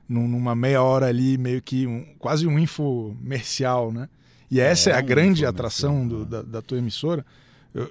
numa 0.10 0.56
meia 0.56 0.82
hora 0.82 1.06
ali, 1.06 1.38
meio 1.38 1.62
que 1.62 1.86
um, 1.86 2.06
quase 2.18 2.48
um 2.48 2.58
infomercial, 2.58 3.92
né? 3.92 4.10
E 4.50 4.60
essa 4.60 4.90
é, 4.90 4.94
é 4.94 4.96
a 4.96 5.02
grande 5.02 5.46
atração 5.46 6.08
do, 6.08 6.26
da, 6.26 6.42
da, 6.42 6.62
tua 6.62 6.80
emissora. 6.80 7.24
Eu, 7.72 7.90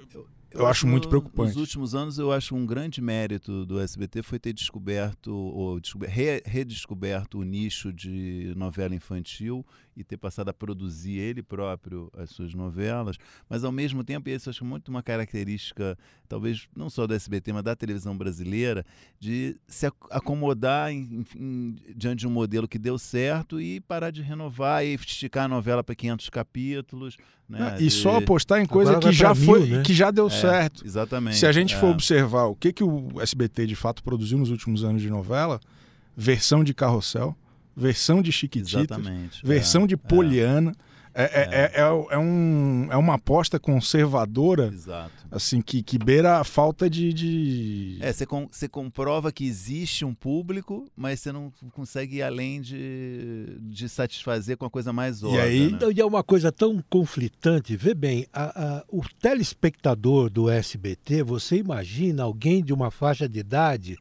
eu, 0.53 0.67
acho 0.67 0.87
muito 0.87 1.07
preocupante. 1.07 1.49
Nos 1.49 1.57
últimos 1.57 1.95
anos, 1.95 2.17
eu 2.17 2.31
acho 2.31 2.55
um 2.55 2.65
grande 2.65 3.01
mérito 3.01 3.65
do 3.65 3.79
SBT 3.79 4.21
foi 4.21 4.39
ter 4.39 4.53
descoberto, 4.53 5.33
ou 5.33 5.79
re, 6.07 6.41
redescoberto 6.45 7.39
o 7.39 7.43
nicho 7.43 7.91
de 7.93 8.53
novela 8.55 8.93
infantil 8.95 9.65
e 9.95 10.03
ter 10.03 10.17
passado 10.17 10.49
a 10.49 10.53
produzir 10.53 11.17
ele 11.17 11.43
próprio 11.43 12.11
as 12.17 12.29
suas 12.29 12.53
novelas, 12.53 13.17
mas 13.49 13.63
ao 13.63 13.71
mesmo 13.71 14.03
tempo, 14.03 14.29
e 14.29 14.33
isso 14.33 14.49
acho 14.49 14.63
muito 14.63 14.89
uma 14.89 15.03
característica, 15.03 15.97
talvez 16.27 16.67
não 16.75 16.89
só 16.89 17.05
do 17.05 17.13
SBT, 17.13 17.53
mas 17.53 17.63
da 17.63 17.75
televisão 17.75 18.17
brasileira, 18.17 18.85
de 19.19 19.57
se 19.67 19.85
acomodar 20.09 20.91
em, 20.91 21.25
em, 21.35 21.75
diante 21.95 22.19
de 22.19 22.27
um 22.27 22.31
modelo 22.31 22.67
que 22.67 22.79
deu 22.79 22.97
certo 22.97 23.59
e 23.59 23.79
parar 23.81 24.11
de 24.11 24.21
renovar 24.21 24.85
e 24.85 24.93
esticar 24.93 25.45
a 25.45 25.47
novela 25.47 25.83
para 25.83 25.95
500 25.95 26.29
capítulos. 26.29 27.17
Né, 27.49 27.75
e 27.79 27.83
de... 27.85 27.91
só 27.91 28.15
apostar 28.15 28.61
em 28.61 28.65
coisa 28.65 28.97
que 28.97 29.11
já 29.11 29.35
foi, 29.35 29.59
mil, 29.61 29.77
né? 29.77 29.83
que 29.83 29.93
já 29.93 30.09
deu 30.09 30.27
é, 30.27 30.29
certo. 30.41 30.85
Exatamente. 30.85 31.37
Se 31.37 31.45
a 31.45 31.51
gente 31.51 31.75
é. 31.75 31.79
for 31.79 31.89
observar 31.89 32.45
o 32.45 32.55
que, 32.55 32.73
que 32.73 32.83
o 32.83 33.21
SBT 33.21 33.67
de 33.67 33.75
fato 33.75 34.03
produziu 34.03 34.37
nos 34.37 34.49
últimos 34.49 34.83
anos 34.83 35.01
de 35.01 35.09
novela, 35.09 35.59
versão 36.15 36.63
de 36.63 36.73
carrossel, 36.73 37.35
versão 37.75 38.21
de 38.21 38.31
Chiquititas, 38.31 38.97
Exatamente, 38.97 39.45
versão 39.45 39.83
é, 39.83 39.87
de 39.87 39.97
Poliana. 39.97 40.75
É. 41.13 41.23
É, 41.23 41.27
é, 41.27 41.71
é, 41.75 42.13
é, 42.13 42.17
um, 42.17 42.87
é 42.89 42.95
uma 42.95 43.15
aposta 43.15 43.59
conservadora, 43.59 44.71
Exato. 44.73 45.11
assim 45.29 45.61
que, 45.61 45.83
que 45.83 45.97
beira 45.97 46.39
a 46.39 46.43
falta 46.43 46.89
de. 46.89 47.13
de... 47.13 47.97
É, 48.01 48.11
você, 48.11 48.25
com, 48.25 48.47
você 48.49 48.67
comprova 48.67 49.31
que 49.31 49.45
existe 49.45 50.05
um 50.05 50.13
público, 50.13 50.85
mas 50.95 51.19
você 51.19 51.31
não 51.31 51.51
consegue 51.73 52.17
ir 52.17 52.21
além 52.23 52.61
de, 52.61 53.57
de 53.61 53.89
satisfazer 53.89 54.57
com 54.57 54.65
a 54.65 54.69
coisa 54.69 54.93
mais 54.93 55.21
óbvia. 55.23 55.39
E 55.39 55.41
aí 55.41 55.71
né? 55.71 55.79
e 55.95 55.99
é 55.99 56.05
uma 56.05 56.23
coisa 56.23 56.51
tão 56.51 56.83
conflitante. 56.89 57.75
Vê 57.75 57.93
bem, 57.93 58.25
a, 58.31 58.77
a, 58.77 58.83
o 58.87 59.01
telespectador 59.21 60.29
do 60.29 60.49
SBT, 60.49 61.23
você 61.23 61.57
imagina 61.57 62.23
alguém 62.23 62.63
de 62.63 62.73
uma 62.73 62.89
faixa 62.89 63.27
de 63.27 63.39
idade 63.39 63.97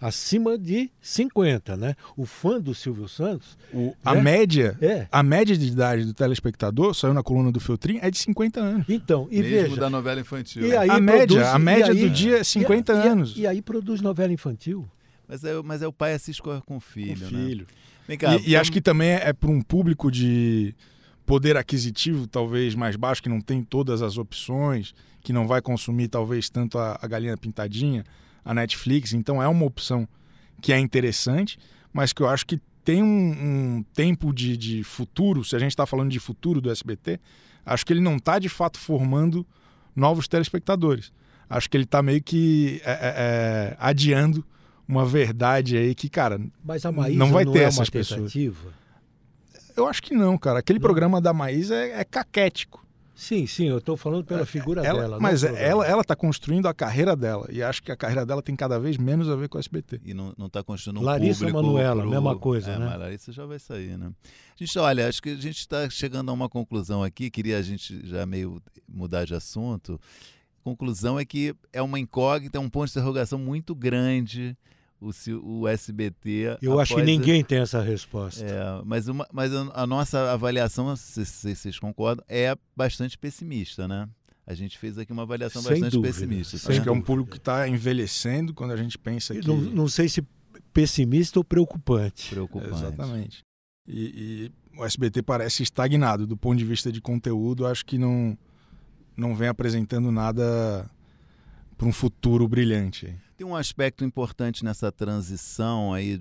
acima 0.00 0.58
de 0.58 0.90
50, 1.00 1.76
né? 1.76 1.94
O 2.16 2.26
fã 2.26 2.60
do 2.60 2.74
Silvio 2.74 3.08
Santos. 3.08 3.56
O, 3.72 3.94
a 4.04 4.14
né? 4.14 4.20
média 4.20 4.76
é. 4.80 5.06
a 5.10 5.22
média 5.22 5.56
de 5.56 5.66
idade 5.66 6.04
do 6.04 6.12
telespectador, 6.12 6.94
saiu 6.94 7.14
na 7.14 7.22
coluna 7.22 7.50
do 7.50 7.60
Feltrin, 7.60 7.98
é 8.02 8.10
de 8.10 8.18
50 8.18 8.60
anos. 8.60 8.86
Então, 8.88 9.28
e 9.30 9.40
Mesmo 9.40 9.68
veja. 9.68 9.80
da 9.80 9.90
novela 9.90 10.20
infantil. 10.20 10.66
E 10.66 10.76
aí 10.76 10.90
a 10.90 11.00
média, 11.00 11.50
a 11.50 11.58
média 11.58 11.92
aí, 11.92 12.00
do 12.00 12.10
dia 12.10 12.38
é 12.38 12.44
50 12.44 12.92
e, 12.92 12.96
anos. 12.96 13.34
E, 13.36 13.40
e, 13.40 13.46
aí 13.46 13.62
produz 13.62 14.00
novela 14.00 14.32
infantil. 14.32 14.88
Mas 15.26 15.42
é, 15.42 15.60
mas 15.62 15.82
é 15.82 15.86
o 15.86 15.92
pai 15.92 16.12
assiste 16.12 16.42
com 16.42 16.60
o 16.68 16.80
filho. 16.80 17.26
Com 17.28 17.36
né? 17.36 17.44
filho. 17.46 17.66
Vem 18.06 18.18
cá, 18.18 18.28
e, 18.28 18.30
vamos... 18.32 18.48
e 18.48 18.56
acho 18.56 18.70
que 18.70 18.80
também 18.80 19.10
é, 19.10 19.28
é 19.28 19.32
para 19.32 19.50
um 19.50 19.62
público 19.62 20.10
de 20.10 20.74
poder 21.24 21.56
aquisitivo 21.56 22.26
talvez 22.26 22.74
mais 22.74 22.96
baixo, 22.96 23.22
que 23.22 23.28
não 23.28 23.40
tem 23.40 23.62
todas 23.62 24.02
as 24.02 24.18
opções, 24.18 24.94
que 25.22 25.32
não 25.32 25.46
vai 25.46 25.62
consumir 25.62 26.08
talvez 26.08 26.50
tanto 26.50 26.78
a, 26.78 26.98
a 27.00 27.06
galinha 27.06 27.36
pintadinha 27.36 28.04
a 28.44 28.52
Netflix, 28.52 29.12
então 29.12 29.42
é 29.42 29.48
uma 29.48 29.64
opção 29.64 30.06
que 30.60 30.72
é 30.72 30.78
interessante, 30.78 31.58
mas 31.92 32.12
que 32.12 32.22
eu 32.22 32.28
acho 32.28 32.46
que 32.46 32.60
tem 32.84 33.02
um, 33.02 33.06
um 33.06 33.84
tempo 33.94 34.32
de, 34.32 34.56
de, 34.56 34.84
futuro, 34.84 35.42
se 35.42 35.56
a 35.56 35.58
gente 35.58 35.70
está 35.70 35.86
falando 35.86 36.10
de 36.10 36.20
futuro 36.20 36.60
do 36.60 36.70
SBT, 36.70 37.18
acho 37.64 37.84
que 37.86 37.92
ele 37.92 38.00
não 38.00 38.16
está 38.16 38.38
de 38.38 38.48
fato 38.48 38.78
formando 38.78 39.46
novos 39.96 40.28
telespectadores. 40.28 41.10
Acho 41.48 41.68
que 41.70 41.76
ele 41.76 41.84
está 41.84 42.02
meio 42.02 42.22
que 42.22 42.80
é, 42.84 42.90
é, 42.90 42.96
é, 43.16 43.76
adiando 43.78 44.44
uma 44.86 45.06
verdade 45.06 45.76
aí 45.76 45.94
que, 45.94 46.10
cara, 46.10 46.38
Mas 46.62 46.84
a 46.84 46.92
Maísa 46.92 47.18
não 47.18 47.30
vai 47.32 47.44
não 47.44 47.52
ter 47.52 47.60
é 47.60 47.64
essas 47.64 47.88
pessoas. 47.88 48.34
Eu 49.76 49.88
acho 49.88 50.02
que 50.02 50.14
não, 50.14 50.36
cara. 50.36 50.58
Aquele 50.58 50.78
não. 50.78 50.84
programa 50.84 51.20
da 51.20 51.32
Maísa 51.32 51.74
é, 51.74 52.00
é 52.00 52.04
caquético. 52.04 52.83
Sim, 53.14 53.46
sim, 53.46 53.68
eu 53.68 53.78
estou 53.78 53.96
falando 53.96 54.24
pela 54.24 54.44
figura 54.44 54.84
ela, 54.84 55.02
dela. 55.02 55.20
Mas 55.20 55.44
ela 55.44 55.86
ela 55.86 56.02
está 56.02 56.16
construindo 56.16 56.66
a 56.66 56.74
carreira 56.74 57.14
dela 57.14 57.46
e 57.50 57.62
acho 57.62 57.82
que 57.82 57.92
a 57.92 57.96
carreira 57.96 58.26
dela 58.26 58.42
tem 58.42 58.56
cada 58.56 58.78
vez 58.78 58.96
menos 58.96 59.30
a 59.30 59.36
ver 59.36 59.48
com 59.48 59.56
o 59.56 59.60
SBT. 59.60 60.00
E 60.04 60.12
não 60.12 60.34
está 60.44 60.64
construindo 60.64 61.00
um 61.00 61.02
Larissa 61.02 61.46
público... 61.46 61.62
Manuela, 61.62 62.02
pro... 62.02 62.10
mesma 62.10 62.36
coisa, 62.36 62.72
é, 62.72 62.78
né? 62.78 62.86
Mas 62.86 62.98
Larissa 62.98 63.32
já 63.32 63.46
vai 63.46 63.58
sair, 63.58 63.96
né? 63.96 64.10
A 64.26 64.64
gente, 64.64 64.78
olha, 64.78 65.08
acho 65.08 65.22
que 65.22 65.30
a 65.30 65.36
gente 65.36 65.58
está 65.58 65.88
chegando 65.88 66.30
a 66.30 66.32
uma 66.34 66.48
conclusão 66.48 67.04
aqui, 67.04 67.30
queria 67.30 67.58
a 67.58 67.62
gente 67.62 68.04
já 68.04 68.26
meio 68.26 68.60
mudar 68.88 69.24
de 69.24 69.34
assunto. 69.34 70.00
Conclusão 70.64 71.18
é 71.18 71.24
que 71.24 71.54
é 71.72 71.80
uma 71.80 72.00
incógnita, 72.00 72.58
é 72.58 72.60
um 72.60 72.68
ponto 72.68 72.86
de 72.86 72.98
interrogação 72.98 73.38
muito 73.38 73.74
grande 73.74 74.56
o, 75.04 75.60
o 75.60 75.68
SBT. 75.68 76.58
Eu 76.62 76.80
acho 76.80 76.94
que 76.94 77.02
ninguém 77.02 77.44
tem 77.44 77.58
essa 77.58 77.80
resposta. 77.80 78.44
É, 78.44 78.82
mas, 78.84 79.08
uma, 79.08 79.26
mas 79.32 79.52
a, 79.52 79.86
nossa 79.86 80.32
avaliação, 80.32 80.94
se, 80.96 81.24
se, 81.24 81.54
vocês 81.54 81.78
concordam, 81.78 82.24
é 82.28 82.56
bastante 82.76 83.18
pessimista, 83.18 83.86
né? 83.86 84.08
A 84.46 84.54
gente 84.54 84.78
fez 84.78 84.98
aqui 84.98 85.12
uma 85.12 85.22
avaliação 85.22 85.62
Sem 85.62 85.72
bastante 85.72 85.92
dúvida, 85.92 86.12
pessimista. 86.12 86.70
Acho 86.70 86.82
que 86.82 86.88
é 86.88 86.92
um 86.92 87.00
público 87.00 87.30
que 87.30 87.38
está 87.38 87.66
envelhecendo 87.66 88.52
quando 88.52 88.72
a 88.72 88.76
gente 88.76 88.98
pensa 88.98 89.34
que. 89.34 89.46
Não, 89.46 89.56
não 89.56 89.88
sei 89.88 90.08
se 90.08 90.22
pessimista 90.72 91.38
ou 91.38 91.44
preocupante. 91.44 92.30
Preocupante. 92.30 92.74
Exatamente. 92.74 93.42
E, 93.86 94.50
e, 94.76 94.78
o 94.78 94.84
SBT 94.84 95.22
parece 95.22 95.62
estagnado 95.62 96.26
do 96.26 96.36
ponto 96.36 96.58
de 96.58 96.64
vista 96.64 96.92
de 96.92 97.00
conteúdo. 97.00 97.66
Acho 97.66 97.86
que 97.86 97.96
não, 97.96 98.36
não 99.16 99.34
vem 99.34 99.48
apresentando 99.48 100.10
nada 100.10 100.90
para 101.76 101.86
um 101.86 101.92
futuro 101.92 102.46
brilhante. 102.46 103.14
Tem 103.36 103.44
um 103.44 103.56
aspecto 103.56 104.04
importante 104.04 104.64
nessa 104.64 104.92
transição 104.92 105.92
aí 105.92 106.16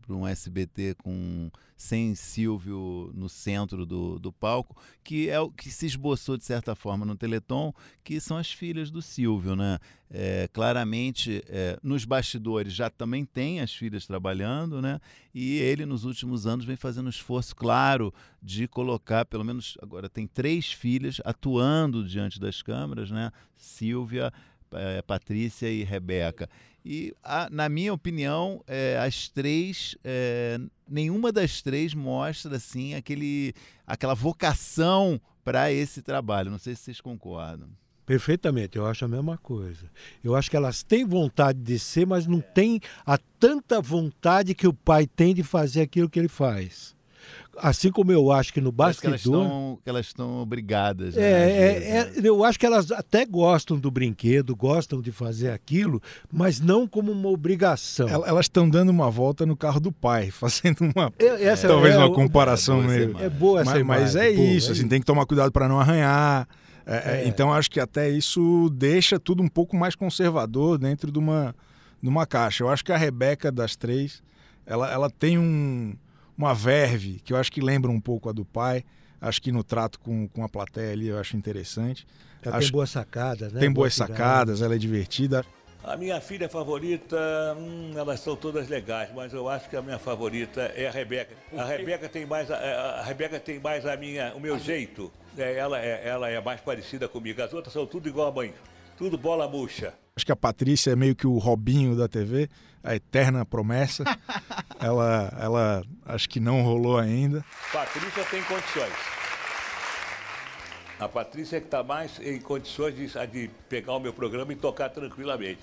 para 0.00 0.16
um 0.16 0.26
SBT 0.26 0.94
com 1.02 1.50
sem 1.76 2.14
Silvio 2.14 3.10
no 3.14 3.28
centro 3.28 3.84
do, 3.84 4.18
do 4.18 4.32
palco, 4.32 4.74
que 5.02 5.28
é 5.28 5.38
o 5.38 5.50
que 5.50 5.70
se 5.70 5.84
esboçou 5.84 6.38
de 6.38 6.44
certa 6.44 6.74
forma 6.74 7.04
no 7.04 7.16
Teleton, 7.16 7.74
que 8.02 8.18
são 8.18 8.38
as 8.38 8.50
filhas 8.50 8.90
do 8.90 9.02
Silvio, 9.02 9.54
né? 9.54 9.78
É, 10.10 10.48
claramente, 10.52 11.42
é, 11.48 11.78
nos 11.82 12.06
bastidores 12.06 12.72
já 12.72 12.88
também 12.88 13.26
tem 13.26 13.60
as 13.60 13.74
filhas 13.74 14.06
trabalhando, 14.06 14.80
né? 14.80 15.00
E 15.34 15.58
ele 15.58 15.84
nos 15.84 16.04
últimos 16.04 16.46
anos 16.46 16.64
vem 16.64 16.76
fazendo 16.76 17.06
um 17.06 17.10
esforço 17.10 17.54
claro 17.54 18.14
de 18.40 18.66
colocar, 18.68 19.26
pelo 19.26 19.44
menos 19.44 19.76
agora 19.82 20.08
tem 20.08 20.26
três 20.26 20.72
filhas 20.72 21.20
atuando 21.24 22.06
diante 22.06 22.40
das 22.40 22.62
câmeras, 22.62 23.10
né? 23.10 23.30
Silvia 23.56 24.32
é, 24.74 25.02
Patrícia 25.02 25.68
e 25.68 25.84
Rebeca. 25.84 26.48
E, 26.84 27.14
a, 27.22 27.48
na 27.50 27.68
minha 27.68 27.94
opinião, 27.94 28.62
é, 28.66 28.98
as 28.98 29.28
três, 29.28 29.96
é, 30.04 30.58
nenhuma 30.88 31.32
das 31.32 31.62
três 31.62 31.94
mostra 31.94 32.56
assim 32.56 32.94
aquele, 32.94 33.54
aquela 33.86 34.14
vocação 34.14 35.20
para 35.42 35.72
esse 35.72 36.02
trabalho. 36.02 36.50
Não 36.50 36.58
sei 36.58 36.74
se 36.74 36.82
vocês 36.82 37.00
concordam. 37.00 37.68
Perfeitamente, 38.06 38.76
eu 38.76 38.86
acho 38.86 39.04
a 39.04 39.08
mesma 39.08 39.38
coisa. 39.38 39.90
Eu 40.22 40.36
acho 40.36 40.50
que 40.50 40.56
elas 40.56 40.82
têm 40.82 41.06
vontade 41.06 41.58
de 41.58 41.78
ser, 41.78 42.06
mas 42.06 42.26
não 42.26 42.40
têm 42.40 42.78
a 43.06 43.16
tanta 43.16 43.80
vontade 43.80 44.54
que 44.54 44.66
o 44.66 44.74
pai 44.74 45.06
tem 45.06 45.34
de 45.34 45.42
fazer 45.42 45.80
aquilo 45.80 46.10
que 46.10 46.18
ele 46.18 46.28
faz. 46.28 46.93
Assim 47.58 47.90
como 47.90 48.10
eu 48.12 48.30
acho 48.32 48.52
que 48.52 48.60
no 48.60 48.72
Parece 48.72 49.00
que 49.00 49.08
bastidor. 49.08 49.34
elas 49.40 49.46
estão, 49.46 49.78
que 49.82 49.88
elas 49.90 50.06
estão 50.06 50.38
obrigadas. 50.38 51.14
né, 51.14 51.22
É, 51.22 51.34
às 51.44 51.50
é, 51.50 51.88
é, 52.18 52.20
né? 52.20 52.28
eu 52.28 52.44
acho 52.44 52.58
que 52.58 52.66
elas 52.66 52.90
até 52.92 53.24
gostam 53.24 53.78
do 53.78 53.90
brinquedo, 53.90 54.54
gostam 54.56 55.00
de 55.00 55.10
fazer 55.12 55.50
aquilo, 55.50 56.00
mas 56.32 56.60
não 56.60 56.86
como 56.86 57.12
uma 57.12 57.28
obrigação. 57.28 58.08
El- 58.08 58.24
Elas 58.26 58.46
estão 58.46 58.68
dando 58.68 58.90
uma 58.90 59.10
volta 59.10 59.44
no 59.46 59.56
carro 59.56 59.80
do 59.80 59.90
pai, 59.92 60.30
fazendo 60.32 60.80
uma. 60.94 61.12
Eu- 61.18 61.36
essa 61.36 61.68
talvez 61.68 61.94
é 61.94 61.98
uma 61.98 62.12
comparação 62.12 62.82
é 62.82 62.86
meio. 62.86 63.18
É 63.18 63.28
boa 63.28 63.60
essa 63.62 63.70
mas, 63.70 63.82
mas 63.84 64.16
é 64.16 64.32
boa, 64.32 64.46
isso, 64.46 64.72
assim, 64.72 64.86
tem 64.88 65.00
que 65.00 65.06
tomar 65.06 65.26
cuidado 65.26 65.50
para 65.52 65.68
não 65.68 65.78
arranhar. 65.80 66.46
É, 66.86 66.96
é, 66.96 67.22
É. 67.24 67.28
Então 67.28 67.52
acho 67.52 67.70
que 67.70 67.80
até 67.80 68.10
isso 68.10 68.68
deixa 68.70 69.18
tudo 69.18 69.42
um 69.42 69.48
pouco 69.48 69.74
mais 69.76 69.94
conservador 69.94 70.76
dentro 70.78 71.10
de 71.10 71.18
uma, 71.18 71.54
de 72.02 72.08
uma 72.08 72.26
caixa. 72.26 72.62
Eu 72.62 72.68
acho 72.68 72.84
que 72.84 72.92
a 72.92 72.96
Rebeca 72.96 73.50
das 73.50 73.74
três, 73.74 74.22
ela, 74.66 74.90
ela 74.92 75.08
tem 75.10 75.38
um, 75.38 75.94
uma 76.36 76.54
verve 76.54 77.20
que 77.24 77.32
eu 77.32 77.36
acho 77.36 77.50
que 77.52 77.60
lembra 77.60 77.90
um 77.90 78.00
pouco 78.00 78.28
a 78.28 78.32
do 78.32 78.44
pai. 78.44 78.84
Acho 79.20 79.40
que 79.40 79.50
no 79.52 79.64
trato 79.64 79.98
com, 80.00 80.28
com 80.28 80.44
a 80.44 80.48
plateia 80.48 80.92
ali 80.92 81.08
eu 81.08 81.18
acho 81.18 81.36
interessante. 81.36 82.06
Ela 82.42 82.56
acho- 82.58 82.66
tem 82.68 82.72
boas 82.72 82.90
sacadas, 82.90 83.52
né? 83.52 83.60
tem 83.60 83.72
boas 83.72 83.94
tirada. 83.94 84.12
sacadas, 84.12 84.62
ela 84.62 84.74
é 84.74 84.78
divertida. 84.78 85.44
A 85.82 85.96
minha 85.98 86.18
filha 86.20 86.48
favorita, 86.48 87.16
hum, 87.58 87.92
elas 87.94 88.20
são 88.20 88.34
todas 88.34 88.68
legais, 88.70 89.10
mas 89.14 89.32
eu 89.34 89.48
acho 89.48 89.68
que 89.68 89.76
a 89.76 89.82
minha 89.82 89.98
favorita 89.98 90.62
é 90.74 90.86
a 90.86 90.90
Rebeca. 90.90 91.34
A 91.56 91.64
Rebeca 91.64 92.08
tem 92.08 92.24
mais 92.24 92.50
a, 92.50 92.56
a 92.56 93.02
Rebeca 93.02 93.38
tem 93.38 93.58
mais 93.60 93.84
a 93.84 93.94
minha, 93.96 94.34
o 94.34 94.40
meu 94.40 94.58
jeito. 94.58 95.12
É, 95.36 95.56
ela, 95.56 95.78
é, 95.78 96.06
ela 96.08 96.28
é 96.30 96.40
mais 96.40 96.60
parecida 96.60 97.06
comigo. 97.06 97.42
As 97.42 97.52
outras 97.52 97.72
são 97.72 97.86
tudo 97.86 98.08
igual 98.08 98.28
a 98.28 98.32
mãe. 98.32 98.54
Tudo 98.96 99.18
bola 99.18 99.46
murcha. 99.48 99.92
Acho 100.16 100.24
que 100.24 100.32
a 100.32 100.36
Patrícia 100.36 100.90
é 100.92 100.96
meio 100.96 101.14
que 101.16 101.26
o 101.26 101.36
Robinho 101.38 101.94
da 101.96 102.06
TV, 102.08 102.48
a 102.84 102.94
eterna 102.94 103.44
promessa. 103.44 104.04
ela, 104.78 105.32
ela 105.40 105.84
acho 106.04 106.28
que 106.28 106.38
não 106.38 106.62
rolou 106.62 106.98
ainda. 106.98 107.44
Patrícia 107.72 108.24
tem 108.24 108.42
condições. 108.42 108.92
A 111.00 111.08
Patrícia 111.08 111.56
é 111.56 111.60
que 111.60 111.66
está 111.66 111.82
mais 111.82 112.20
em 112.20 112.38
condições 112.38 112.94
de, 112.94 113.08
de 113.26 113.50
pegar 113.68 113.94
o 113.94 114.00
meu 114.00 114.12
programa 114.12 114.52
e 114.52 114.56
tocar 114.56 114.90
tranquilamente. 114.90 115.62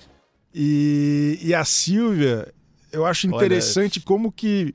E, 0.54 1.38
e 1.40 1.54
a 1.54 1.64
Silvia, 1.64 2.52
eu 2.92 3.06
acho 3.06 3.26
Olha, 3.28 3.36
interessante 3.36 4.00
como 4.00 4.30
que 4.30 4.74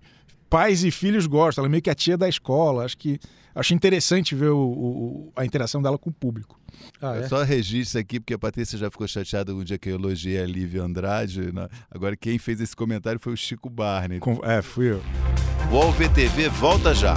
pais 0.50 0.84
e 0.84 0.90
filhos 0.90 1.28
gostam. 1.28 1.62
Ela 1.62 1.70
é 1.70 1.72
meio 1.72 1.84
que 1.84 1.90
a 1.90 1.96
tia 1.96 2.18
da 2.18 2.28
escola. 2.28 2.86
Acho 2.86 2.98
que 2.98 3.20
acho 3.60 3.74
interessante 3.74 4.36
ver 4.36 4.50
o- 4.50 4.58
o- 4.60 5.32
a 5.36 5.46
interação 5.46 5.82
dela 5.82 5.98
com 5.98 6.10
o 6.10 6.14
público. 6.14 6.60
Ah, 7.02 7.16
Eu 7.16 7.24
é? 7.24 7.28
só 7.28 7.44
registro 7.44 8.00
aqui 8.00 8.20
porque 8.20 8.34
a 8.34 8.40
Patrícia 8.40 8.78
já 8.78 8.90
ficou 8.92 9.08
chateada 9.08 9.54
um 9.54 9.64
dia 9.64 9.78
que 9.78 9.90
eu 9.90 9.96
elogiei 9.96 10.40
a 10.42 10.46
Lívia 10.46 10.84
Andrade. 10.84 11.52
né? 11.52 11.68
Agora 11.90 12.16
quem 12.16 12.38
fez 12.38 12.62
esse 12.62 12.76
comentário 12.76 13.20
foi 13.20 13.34
o 13.34 13.38
Chico 13.38 13.70
Barney. 13.70 14.20
Com- 14.20 14.40
é, 14.44 14.62
fui 14.62 14.92
eu. 14.92 15.02
O 15.72 15.76
UOL 15.76 15.92
VTV 15.92 16.50
volta 16.50 16.94
já. 16.94 17.16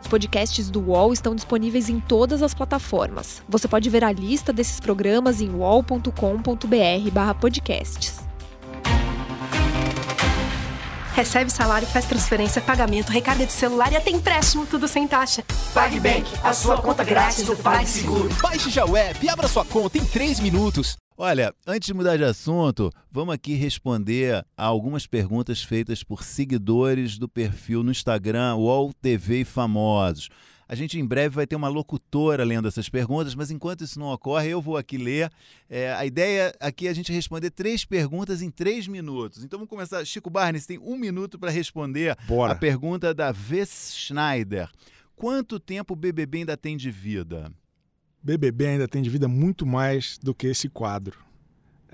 Os 0.00 0.08
podcasts 0.08 0.70
do 0.70 0.80
UOL 0.80 1.12
estão 1.12 1.34
disponíveis 1.34 1.88
em 1.88 2.00
todas 2.00 2.42
as 2.42 2.52
plataformas. 2.54 3.42
Você 3.48 3.68
pode 3.68 3.88
ver 3.88 4.04
a 4.04 4.12
lista 4.12 4.52
desses 4.52 4.80
programas 4.80 5.40
em 5.40 5.48
uol.com.br/podcasts. 5.50 8.21
Recebe 11.22 11.52
salário, 11.52 11.86
faz 11.86 12.04
transferência, 12.04 12.60
pagamento, 12.60 13.10
recarga 13.10 13.46
de 13.46 13.52
celular 13.52 13.92
e 13.92 13.96
até 13.96 14.10
empréstimo, 14.10 14.66
tudo 14.66 14.88
sem 14.88 15.06
taxa. 15.06 15.44
PagBank, 15.72 16.28
a 16.42 16.52
sua 16.52 16.82
conta 16.82 17.04
grátis 17.04 17.46
do 17.46 17.56
PagSeguro. 17.56 18.28
Baixe 18.42 18.68
já 18.70 18.84
o 18.84 18.96
app 18.96 19.24
e 19.24 19.28
abra 19.28 19.46
sua 19.46 19.64
conta 19.64 19.98
em 19.98 20.04
3 20.04 20.40
minutos. 20.40 20.96
Olha, 21.16 21.54
antes 21.64 21.86
de 21.86 21.94
mudar 21.94 22.16
de 22.16 22.24
assunto, 22.24 22.90
vamos 23.08 23.32
aqui 23.32 23.54
responder 23.54 24.44
a 24.56 24.64
algumas 24.64 25.06
perguntas 25.06 25.62
feitas 25.62 26.02
por 26.02 26.24
seguidores 26.24 27.16
do 27.16 27.28
perfil 27.28 27.84
no 27.84 27.92
Instagram 27.92 28.56
UOL 28.56 28.92
TV 28.92 29.42
e 29.42 29.44
Famosos. 29.44 30.28
A 30.72 30.74
gente 30.74 30.98
em 30.98 31.04
breve 31.04 31.34
vai 31.34 31.46
ter 31.46 31.54
uma 31.54 31.68
locutora 31.68 32.42
lendo 32.44 32.66
essas 32.66 32.88
perguntas, 32.88 33.34
mas 33.34 33.50
enquanto 33.50 33.84
isso 33.84 34.00
não 34.00 34.06
ocorre, 34.06 34.48
eu 34.48 34.58
vou 34.58 34.78
aqui 34.78 34.96
ler. 34.96 35.30
É, 35.68 35.92
a 35.92 36.06
ideia 36.06 36.50
aqui 36.58 36.86
é 36.86 36.90
a 36.90 36.94
gente 36.94 37.12
responder 37.12 37.50
três 37.50 37.84
perguntas 37.84 38.40
em 38.40 38.50
três 38.50 38.88
minutos. 38.88 39.44
Então 39.44 39.58
vamos 39.58 39.68
começar. 39.68 40.02
Chico 40.06 40.30
Barnes 40.30 40.64
tem 40.64 40.78
um 40.78 40.96
minuto 40.96 41.38
para 41.38 41.50
responder 41.50 42.16
Bora. 42.26 42.54
a 42.54 42.56
pergunta 42.56 43.12
da 43.12 43.30
Vess 43.30 43.92
Schneider. 43.94 44.70
Quanto 45.14 45.60
tempo 45.60 45.92
o 45.92 45.96
BBB 45.96 46.38
ainda 46.38 46.56
tem 46.56 46.74
de 46.74 46.90
vida? 46.90 47.52
BBB 48.22 48.68
ainda 48.68 48.88
tem 48.88 49.02
de 49.02 49.10
vida 49.10 49.28
muito 49.28 49.66
mais 49.66 50.16
do 50.22 50.34
que 50.34 50.46
esse 50.46 50.70
quadro. 50.70 51.18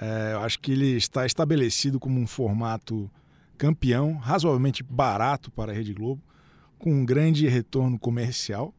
É, 0.00 0.34
eu 0.34 0.40
acho 0.42 0.60
que 0.60 0.70
ele 0.70 0.96
está 0.96 1.26
estabelecido 1.26 1.98
como 1.98 2.20
um 2.20 2.28
formato 2.28 3.10
campeão, 3.56 4.18
razoavelmente 4.18 4.84
barato 4.84 5.50
para 5.50 5.72
a 5.72 5.74
Rede 5.74 5.92
Globo, 5.92 6.22
com 6.78 6.92
um 6.92 7.04
grande 7.04 7.46
retorno 7.48 7.98
comercial 7.98 8.74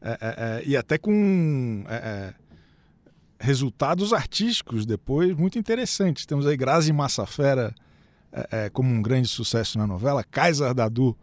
é, 0.00 0.10
é, 0.10 0.16
é, 0.20 0.62
e 0.66 0.76
até 0.76 0.98
com 0.98 1.84
é, 1.88 1.94
é, 1.94 2.34
resultados 3.38 4.12
artísticos 4.12 4.86
depois 4.86 5.34
muito 5.34 5.58
interessantes. 5.58 6.26
Temos 6.26 6.46
aí 6.46 6.56
Grazi 6.56 6.92
Massafera 6.92 7.74
como 8.74 8.92
um 8.92 9.00
grande 9.00 9.28
sucesso 9.28 9.78
na 9.78 9.86
novela, 9.86 10.22
Kaiser 10.22 10.74
Dadu 10.74 11.16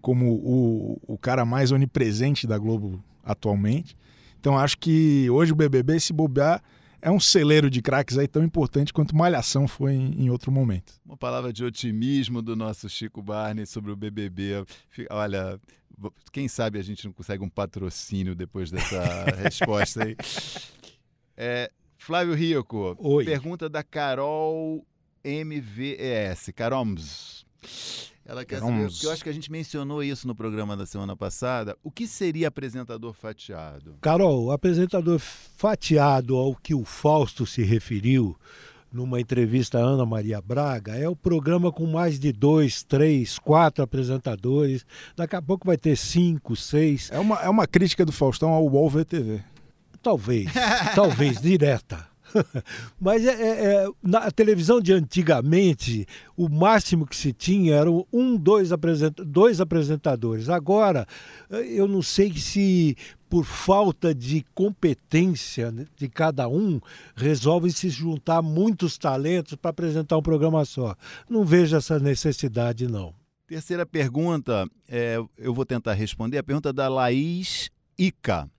como 0.00 0.32
o, 0.32 1.00
o 1.08 1.18
cara 1.18 1.44
mais 1.44 1.72
onipresente 1.72 2.46
da 2.46 2.56
Globo 2.56 3.02
atualmente. 3.24 3.96
Então 4.38 4.56
acho 4.56 4.78
que 4.78 5.28
hoje 5.28 5.52
o 5.52 5.56
BBB, 5.56 5.98
se 5.98 6.12
bobear, 6.12 6.62
é 7.02 7.10
um 7.10 7.18
celeiro 7.18 7.68
de 7.68 7.82
craques 7.82 8.16
aí 8.16 8.28
tão 8.28 8.44
importante 8.44 8.92
quanto 8.92 9.16
Malhação 9.16 9.66
foi 9.66 9.92
em, 9.92 10.22
em 10.22 10.30
outro 10.30 10.52
momento. 10.52 10.94
Uma 11.04 11.16
palavra 11.16 11.52
de 11.52 11.64
otimismo 11.64 12.40
do 12.40 12.54
nosso 12.54 12.88
Chico 12.88 13.20
Barney 13.20 13.66
sobre 13.66 13.90
o 13.90 13.96
BBB. 13.96 14.64
Olha, 15.10 15.60
quem 16.30 16.46
sabe 16.46 16.78
a 16.78 16.82
gente 16.82 17.04
não 17.04 17.12
consegue 17.12 17.42
um 17.42 17.48
patrocínio 17.48 18.36
depois 18.36 18.70
dessa 18.70 19.24
resposta 19.42 20.04
aí. 20.04 20.16
É, 21.36 21.70
Flávio 21.98 22.34
Rico, 22.34 22.96
Oi. 22.98 23.24
pergunta 23.24 23.68
da 23.68 23.82
Carol 23.82 24.86
MVES. 25.24 26.50
Caroms. 26.54 27.44
Ela 28.24 28.44
quer 28.44 28.60
saber, 28.60 28.88
porque 28.88 29.06
eu 29.06 29.10
acho 29.10 29.22
que 29.24 29.28
a 29.28 29.32
gente 29.32 29.50
mencionou 29.50 30.02
isso 30.02 30.26
no 30.28 30.34
programa 30.34 30.76
da 30.76 30.86
semana 30.86 31.16
passada. 31.16 31.76
O 31.82 31.90
que 31.90 32.06
seria 32.06 32.48
apresentador 32.48 33.12
fatiado? 33.12 33.96
Carol, 34.00 34.52
apresentador 34.52 35.18
fatiado 35.18 36.36
ao 36.36 36.54
que 36.54 36.74
o 36.74 36.84
Fausto 36.84 37.44
se 37.44 37.62
referiu 37.62 38.36
numa 38.92 39.20
entrevista 39.20 39.78
à 39.78 39.80
Ana 39.80 40.04
Maria 40.04 40.40
Braga 40.40 40.94
é 40.94 41.08
o 41.08 41.16
programa 41.16 41.72
com 41.72 41.86
mais 41.86 42.18
de 42.20 42.30
dois, 42.30 42.82
três, 42.82 43.38
quatro 43.38 43.82
apresentadores. 43.82 44.84
Daqui 45.16 45.34
a 45.34 45.42
pouco 45.42 45.66
vai 45.66 45.76
ter 45.76 45.96
cinco, 45.96 46.54
seis, 46.54 47.10
É 47.10 47.18
uma, 47.18 47.36
é 47.40 47.48
uma 47.48 47.66
crítica 47.66 48.04
do 48.04 48.12
Faustão 48.12 48.50
ao 48.50 48.66
UOL 48.66 48.90
VTV. 48.90 49.42
talvez, 50.02 50.50
talvez 50.94 51.40
direta. 51.42 52.11
Mas 53.00 53.24
é, 53.24 53.30
é- 53.30 53.64
é- 53.84 53.88
na 54.02 54.30
televisão 54.30 54.80
de 54.80 54.92
antigamente, 54.92 56.06
o 56.36 56.48
máximo 56.48 57.06
que 57.06 57.16
se 57.16 57.32
tinha 57.32 57.74
eram 57.74 58.06
um, 58.12 58.36
dois, 58.36 58.72
apresenta- 58.72 59.24
dois 59.24 59.60
apresentadores. 59.60 60.48
Agora, 60.48 61.06
eh, 61.50 61.66
eu 61.74 61.86
não 61.86 62.02
sei 62.02 62.32
se 62.34 62.96
por 63.28 63.44
falta 63.44 64.14
de 64.14 64.44
competência 64.54 65.72
né, 65.72 65.86
de 65.96 66.06
cada 66.08 66.48
um, 66.48 66.78
resolvem 67.16 67.70
se 67.70 67.88
juntar 67.88 68.42
muitos 68.42 68.98
talentos 68.98 69.54
para 69.54 69.70
apresentar 69.70 70.18
um 70.18 70.22
programa 70.22 70.64
só. 70.66 70.94
Não 71.30 71.42
vejo 71.44 71.74
essa 71.76 71.98
necessidade, 71.98 72.86
não. 72.86 73.14
Terceira 73.46 73.86
pergunta, 73.86 74.66
é, 74.88 75.18
eu 75.38 75.54
vou 75.54 75.64
tentar 75.64 75.94
responder. 75.94 76.38
A 76.38 76.42
pergunta 76.42 76.72
da 76.72 76.88
Laís 76.88 77.70
Ica. 77.98 78.50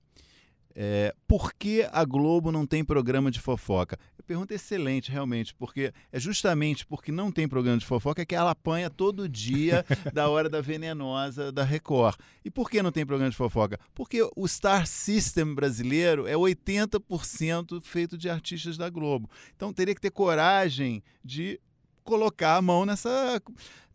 É, 0.75 1.13
por 1.27 1.53
que 1.53 1.88
a 1.91 2.03
Globo 2.03 2.51
não 2.51 2.65
tem 2.65 2.83
programa 2.83 3.29
de 3.29 3.39
fofoca? 3.39 3.97
Pergunta 4.25 4.53
é 4.53 4.55
excelente, 4.55 5.12
realmente, 5.12 5.53
porque 5.53 5.93
é 6.12 6.19
justamente 6.19 6.86
porque 6.86 7.12
não 7.12 7.29
tem 7.29 7.47
programa 7.47 7.77
de 7.77 7.86
fofoca 7.86 8.25
que 8.25 8.33
ela 8.33 8.51
apanha 8.51 8.89
todo 8.89 9.27
dia 9.27 9.86
da 10.13 10.29
hora 10.29 10.49
da 10.49 10.62
venenosa 10.62 11.51
da 11.51 11.63
Record. 11.63 12.17
E 12.43 12.49
por 12.49 12.69
que 12.69 12.81
não 12.81 12.91
tem 12.91 13.05
programa 13.05 13.29
de 13.29 13.36
fofoca? 13.36 13.77
Porque 13.93 14.21
o 14.36 14.47
Star 14.47 14.88
System 14.88 15.53
brasileiro 15.53 16.25
é 16.25 16.36
80% 16.36 17.81
feito 17.81 18.17
de 18.17 18.29
artistas 18.29 18.77
da 18.77 18.89
Globo. 18.89 19.29
Então 19.55 19.73
teria 19.73 19.93
que 19.93 20.01
ter 20.01 20.12
coragem 20.12 21.03
de 21.23 21.59
colocar 22.04 22.58
a 22.58 22.62
mão 22.62 22.86
nessa 22.86 23.42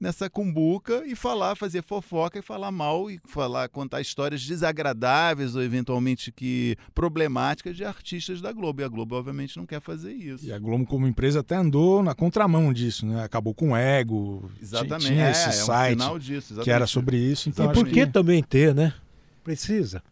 nessa 0.01 0.31
cumbuca 0.31 1.03
e 1.07 1.15
falar, 1.15 1.57
fazer 1.57 1.83
fofoca 1.83 2.39
e 2.39 2.43
falar 2.43 2.71
mal 2.71 3.11
e 3.11 3.21
falar, 3.27 3.69
contar 3.69 4.01
histórias 4.01 4.45
desagradáveis 4.45 5.57
ou 5.57 5.63
eventualmente 5.63 6.31
que 6.31 6.77
problemáticas 6.95 7.77
de 7.77 7.85
artistas 7.85 8.41
da 8.41 8.53
Globo. 8.53 8.81
E 8.81 8.85
a 8.85 8.89
Globo 8.89 9.17
obviamente 9.17 9.57
não 9.57 9.67
quer 9.67 9.81
fazer 9.81 10.13
isso. 10.13 10.45
E 10.45 10.53
a 10.53 10.59
Globo, 10.59 10.87
como 10.87 11.07
empresa, 11.07 11.41
até 11.41 11.57
andou 11.57 12.03
na 12.03 12.15
contramão 12.15 12.73
disso, 12.73 13.07
né? 13.07 13.25
Acabou 13.25 13.55
com 13.55 13.73
o 13.73 13.77
ego. 13.77 14.51
Exatamente. 14.63 15.07
Tinha 15.07 15.27
é, 15.27 15.31
esse 15.31 15.47
é 15.47 15.49
um 15.49 15.67
site 15.67 16.01
sinal 16.01 16.19
disso, 16.19 16.61
que 16.61 16.71
era 16.71 16.87
sobre 16.87 17.17
isso. 17.17 17.49
Então 17.49 17.71
e 17.71 17.75
por 17.75 17.87
que 17.87 18.07
que... 18.07 18.13
também 18.13 18.43
ter, 18.43 18.75
né? 18.75 18.95
Precisa. 19.43 20.03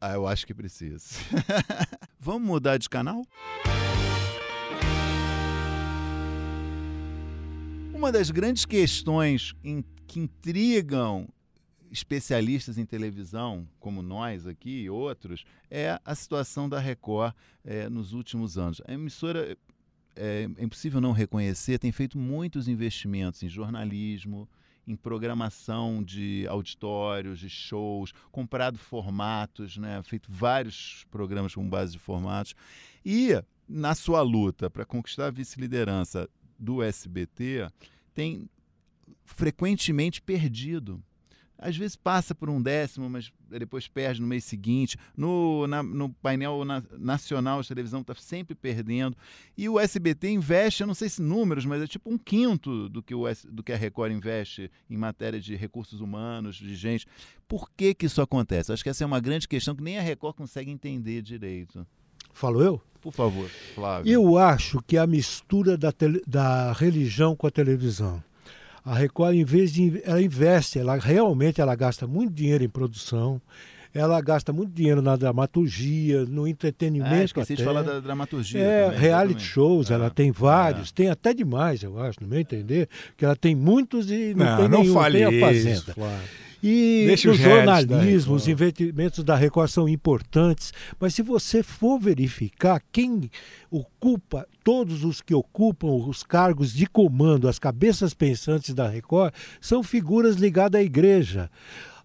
Ah, 0.00 0.14
eu 0.14 0.26
acho 0.26 0.46
que 0.46 0.54
precisa. 0.54 1.04
Vamos 2.18 2.46
mudar 2.46 2.78
de 2.78 2.88
canal? 2.88 3.22
Uma 8.00 8.10
das 8.10 8.30
grandes 8.30 8.64
questões 8.64 9.54
em- 9.62 9.84
que 10.06 10.20
intrigam 10.20 11.28
especialistas 11.90 12.78
em 12.78 12.86
televisão, 12.86 13.68
como 13.78 14.00
nós 14.00 14.46
aqui 14.46 14.84
e 14.84 14.88
outros, 14.88 15.44
é 15.70 16.00
a 16.02 16.14
situação 16.14 16.66
da 16.66 16.78
Record 16.78 17.34
é, 17.62 17.90
nos 17.90 18.14
últimos 18.14 18.56
anos. 18.56 18.80
A 18.88 18.94
emissora, 18.94 19.54
é, 20.16 20.48
é 20.56 20.64
impossível 20.64 20.98
não 20.98 21.12
reconhecer, 21.12 21.78
tem 21.78 21.92
feito 21.92 22.16
muitos 22.16 22.68
investimentos 22.68 23.42
em 23.42 23.50
jornalismo, 23.50 24.48
em 24.86 24.96
programação 24.96 26.02
de 26.02 26.46
auditórios, 26.48 27.38
de 27.38 27.50
shows, 27.50 28.12
comprado 28.32 28.78
formatos, 28.78 29.76
né, 29.76 30.02
feito 30.04 30.32
vários 30.32 31.04
programas 31.10 31.54
com 31.54 31.68
base 31.68 31.92
de 31.92 31.98
formatos. 31.98 32.54
E 33.04 33.32
na 33.68 33.94
sua 33.94 34.22
luta 34.22 34.70
para 34.70 34.86
conquistar 34.86 35.26
a 35.26 35.30
vice-liderança 35.30 36.30
do 36.60 36.82
SBT, 36.82 37.68
tem 38.14 38.48
frequentemente 39.24 40.20
perdido. 40.20 41.02
Às 41.62 41.76
vezes 41.76 41.94
passa 41.94 42.34
por 42.34 42.48
um 42.48 42.60
décimo, 42.60 43.10
mas 43.10 43.30
depois 43.46 43.86
perde 43.86 44.20
no 44.22 44.26
mês 44.26 44.44
seguinte. 44.44 44.96
No, 45.14 45.66
na, 45.66 45.82
no 45.82 46.08
painel 46.08 46.64
na, 46.64 46.82
nacional 46.98 47.60
de 47.60 47.68
televisão 47.68 48.00
está 48.00 48.14
sempre 48.14 48.54
perdendo. 48.54 49.14
E 49.58 49.68
o 49.68 49.78
SBT 49.78 50.30
investe, 50.30 50.82
eu 50.82 50.86
não 50.86 50.94
sei 50.94 51.10
se 51.10 51.20
números, 51.20 51.66
mas 51.66 51.82
é 51.82 51.86
tipo 51.86 52.10
um 52.10 52.16
quinto 52.16 52.88
do 52.88 53.02
que, 53.02 53.14
o, 53.14 53.24
do 53.50 53.62
que 53.62 53.72
a 53.72 53.76
Record 53.76 54.10
investe 54.10 54.70
em 54.88 54.96
matéria 54.96 55.38
de 55.38 55.54
recursos 55.54 56.00
humanos, 56.00 56.56
de 56.56 56.74
gente. 56.74 57.06
Por 57.46 57.70
que, 57.76 57.92
que 57.92 58.06
isso 58.06 58.22
acontece? 58.22 58.72
Acho 58.72 58.82
que 58.82 58.88
essa 58.88 59.04
é 59.04 59.06
uma 59.06 59.20
grande 59.20 59.46
questão 59.46 59.76
que 59.76 59.82
nem 59.82 59.98
a 59.98 60.02
Record 60.02 60.36
consegue 60.36 60.70
entender 60.70 61.20
direito. 61.20 61.86
Falo 62.32 62.62
eu? 62.62 62.80
Por 63.00 63.12
favor, 63.12 63.48
Flávio. 63.74 64.12
Eu 64.12 64.36
acho 64.36 64.82
que 64.86 64.96
a 64.98 65.06
mistura 65.06 65.76
da, 65.76 65.90
tele, 65.90 66.22
da 66.26 66.72
religião 66.72 67.34
com 67.34 67.46
a 67.46 67.50
televisão. 67.50 68.22
A 68.84 68.94
Record, 68.94 69.34
em 69.36 69.44
vez 69.44 69.72
de. 69.72 70.02
Ela 70.04 70.20
investe, 70.22 70.78
ela 70.78 70.96
realmente 70.96 71.60
ela 71.60 71.74
gasta 71.74 72.06
muito 72.06 72.32
dinheiro 72.32 72.62
em 72.64 72.68
produção, 72.68 73.40
ela 73.94 74.20
gasta 74.20 74.52
muito 74.52 74.72
dinheiro 74.72 75.00
na 75.02 75.16
dramaturgia, 75.16 76.24
no 76.26 76.46
entretenimento. 76.46 77.14
É, 77.14 77.24
esqueci 77.24 77.52
até. 77.54 77.62
de 77.62 77.64
falar 77.66 77.82
da 77.82 78.00
dramaturgia. 78.00 78.60
É, 78.60 78.84
também, 78.86 78.98
reality 79.00 79.30
exatamente. 79.32 79.52
shows, 79.52 79.90
É. 79.90 79.94
ela 79.94 80.10
tem 80.10 80.30
vários, 80.30 80.88
É. 80.90 80.92
tem 80.94 81.08
até 81.10 81.32
demais, 81.34 81.82
eu 81.82 81.98
acho, 81.98 82.20
no 82.22 82.28
meu 82.28 82.38
entender, 82.40 82.88
que 83.16 83.24
ela 83.24 83.36
tem 83.36 83.54
muitos 83.54 84.10
e 84.10 84.34
não, 84.34 84.44
Não, 84.46 84.56
tem 84.58 84.68
não 84.68 84.80
nenhum, 84.82 84.94
fale 84.94 85.18
tem 85.18 85.26
a 85.26 85.52
isso, 85.52 85.64
Fazenda. 85.68 85.94
Flávio. 85.94 86.28
E 86.62 87.04
Deixa 87.06 87.30
da 87.30 87.34
jornalismo, 87.34 88.34
os 88.34 88.46
investimentos 88.46 89.24
da 89.24 89.34
Record 89.34 89.70
são 89.70 89.88
importantes, 89.88 90.72
mas 90.98 91.14
se 91.14 91.22
você 91.22 91.62
for 91.62 91.98
verificar 91.98 92.82
quem 92.92 93.30
ocupa, 93.70 94.46
todos 94.62 95.04
os 95.04 95.20
que 95.20 95.34
ocupam 95.34 95.88
os 95.88 96.22
cargos 96.22 96.72
de 96.72 96.86
comando, 96.86 97.48
as 97.48 97.58
cabeças 97.58 98.12
pensantes 98.12 98.74
da 98.74 98.88
Record, 98.88 99.32
são 99.60 99.82
figuras 99.82 100.36
ligadas 100.36 100.80
à 100.80 100.84
igreja. 100.84 101.50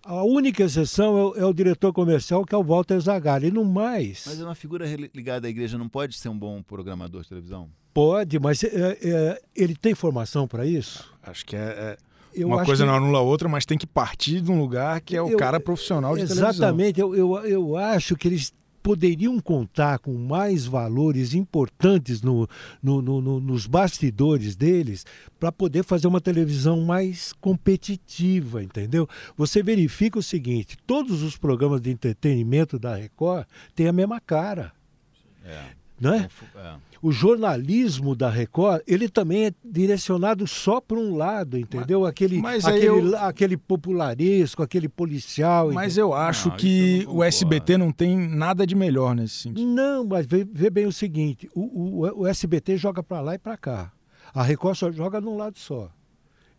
A 0.04 0.24
única 0.24 0.63
exceção 0.63 1.18
é 1.18 1.24
o, 1.24 1.36
é 1.38 1.46
o 1.46 1.54
diretor 1.54 1.91
comercial, 1.91 2.46
que 2.46 2.54
é 2.54 2.58
o 2.58 2.63
Walter 2.63 3.00
Zagalli. 3.00 3.50
No 3.50 3.65
mais, 3.65 4.24
Mas 4.28 4.39
uma 4.39 4.54
figura 4.54 4.86
ligada 5.13 5.48
à 5.48 5.50
igreja 5.50 5.80
não 5.80 5.89
pode 5.89 6.15
ser 6.15 6.30
um 6.30 6.38
bom 6.38 6.62
programador 6.62 7.24
de 7.24 7.30
televisão? 7.30 7.70
pode, 7.96 8.38
mas 8.39 8.62
é, 8.62 8.98
é, 9.02 9.41
ele 9.56 9.74
tem 9.74 9.96
formação 9.96 10.46
para 10.48 10.65
isso? 10.65 11.10
Acho 11.24 11.46
que 11.46 11.56
é, 11.56 11.60
é- 11.60 11.98
Eu 12.36 12.48
uma 12.48 12.58
acho 12.58 12.65
coisa 12.65 12.84
que- 12.84 12.89
não 12.89 12.95
anula 12.98 13.19
a 13.19 13.21
outra, 13.21 13.48
mas 13.48 13.65
tem 13.65 13.78
que 13.78 13.88
partir 13.88 14.41
de 14.41 14.52
um 14.52 14.60
lugar 14.60 15.00
que 15.02 15.15
é 15.15 15.21
o 15.21 15.30
Eu- 15.30 15.38
cara 15.38 15.60
profissional 15.60 16.13
de 16.15 16.21
televisão. 16.24 16.50
Exatamente, 16.50 17.00
eu, 17.00 17.15
eu, 17.15 17.36
eu 17.45 17.78
acho 17.78 18.15
que 18.15 18.28
eles 18.28 18.54
poderiam 18.84 19.39
contar 19.39 19.98
com 19.98 20.13
mais 20.13 20.67
valores 20.67 21.34
importantes 21.34 22.21
no, 22.21 22.48
no- 22.84 23.02
no- 23.02 23.19
no- 23.19 23.39
nos 23.39 23.65
bastidores 23.65 24.56
deles 24.56 25.04
para 25.39 25.52
poder 25.52 25.84
fazer 25.84 26.06
uma 26.08 26.21
televisão 26.21 26.82
mais 26.82 27.34
competitiva, 27.41 28.62
entendeu? 28.63 29.08
Você 29.36 29.63
verifica 29.63 30.19
o 30.19 30.24
seguinte: 30.24 30.78
todos 30.86 31.24
os 31.24 31.36
programas 31.36 31.82
de 31.82 31.89
entretenimento 31.89 32.78
da 32.78 32.95
Record 32.95 33.45
têm 33.74 33.88
a 33.88 33.93
mesma 33.93 34.19
cara. 34.21 34.71
É. 35.43 35.62
Não 36.00 36.14
é? 36.14 36.28
O 37.02 37.12
jornalismo 37.12 38.16
da 38.16 38.30
Record, 38.30 38.82
ele 38.88 39.08
também 39.08 39.46
é 39.46 39.54
direcionado 39.64 40.46
só 40.48 40.82
para 40.82 40.98
um 40.98 41.16
lado, 41.16 41.58
entendeu? 41.58 42.06
aquele, 42.06 42.42
mas 42.42 42.66
aquele, 42.66 42.88
eu- 42.88 43.18
aquele 43.18 43.56
popularesco, 43.58 44.62
aquele 44.64 44.90
policial. 44.90 45.72
Mas 45.72 45.98
eu 45.98 46.14
acho 46.14 46.48
Não, 46.50 46.56
eu 46.56 46.60
que 46.60 47.04
não 47.06 47.16
o. 47.18 47.24
SBT 47.24 47.78
não 47.78 47.92
tem 47.92 48.18
nada 48.18 48.66
de 48.66 48.76
melhor 48.76 49.16
nesse 49.16 49.36
sentido. 49.36 49.66
Não, 49.68 50.04
mas 50.06 50.26
vê, 50.26 50.44
vê 50.44 50.70
bem 50.70 50.86
o 50.88 50.92
seguinte: 50.92 51.50
o, 51.56 51.62
o, 52.06 52.22
o 52.22 52.28
SBT 52.28 52.76
joga 52.78 53.02
para 53.04 53.22
lá 53.22 53.36
e 53.36 53.40
para 53.40 53.56
cá. 53.56 53.92
A 54.34 54.44
Record 54.44 54.76
só 54.76 54.92
joga 54.92 55.22
num 55.22 55.38
lado 55.38 55.58
só. 55.60 55.90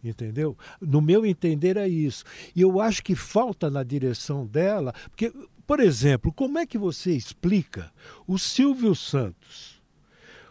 Entendeu? 0.04 0.56
No 0.80 1.00
meu 1.00 1.26
entender 1.26 1.76
é 1.76 1.88
isso. 1.88 2.22
E 2.54 2.60
eu 2.60 2.80
acho 2.80 3.02
que 3.02 3.14
falta 3.16 3.68
na 3.68 3.82
direção 3.82 4.46
dela, 4.46 4.92
porque, 5.10 5.32
por 5.66 5.80
exemplo, 5.80 6.32
como 6.32 6.58
é 6.58 6.66
que 6.66 6.78
você 6.78 7.12
explica 7.12 7.92
o 8.26 8.38
Silvio 8.38 8.94
Santos? 8.94 9.82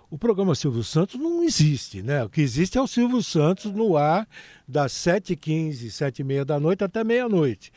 O 0.10 0.18
programa 0.18 0.54
Silvio 0.56 0.84
Santos 0.84 1.20
não 1.20 1.44
existe, 1.44 2.02
né? 2.02 2.24
O 2.24 2.30
que 2.30 2.42
existe 2.42 2.78
é 2.78 2.82
o 2.82 2.88
Silvio 2.88 3.24
Santos 3.24 3.72
no 3.72 3.98
ar 3.98 4.28
das 4.68 4.92
7h15, 4.94 5.88
7h30 5.88 6.46
da 6.46 6.60
noite 6.60 6.84
até 6.84 7.04
meia-noite. 7.04 7.72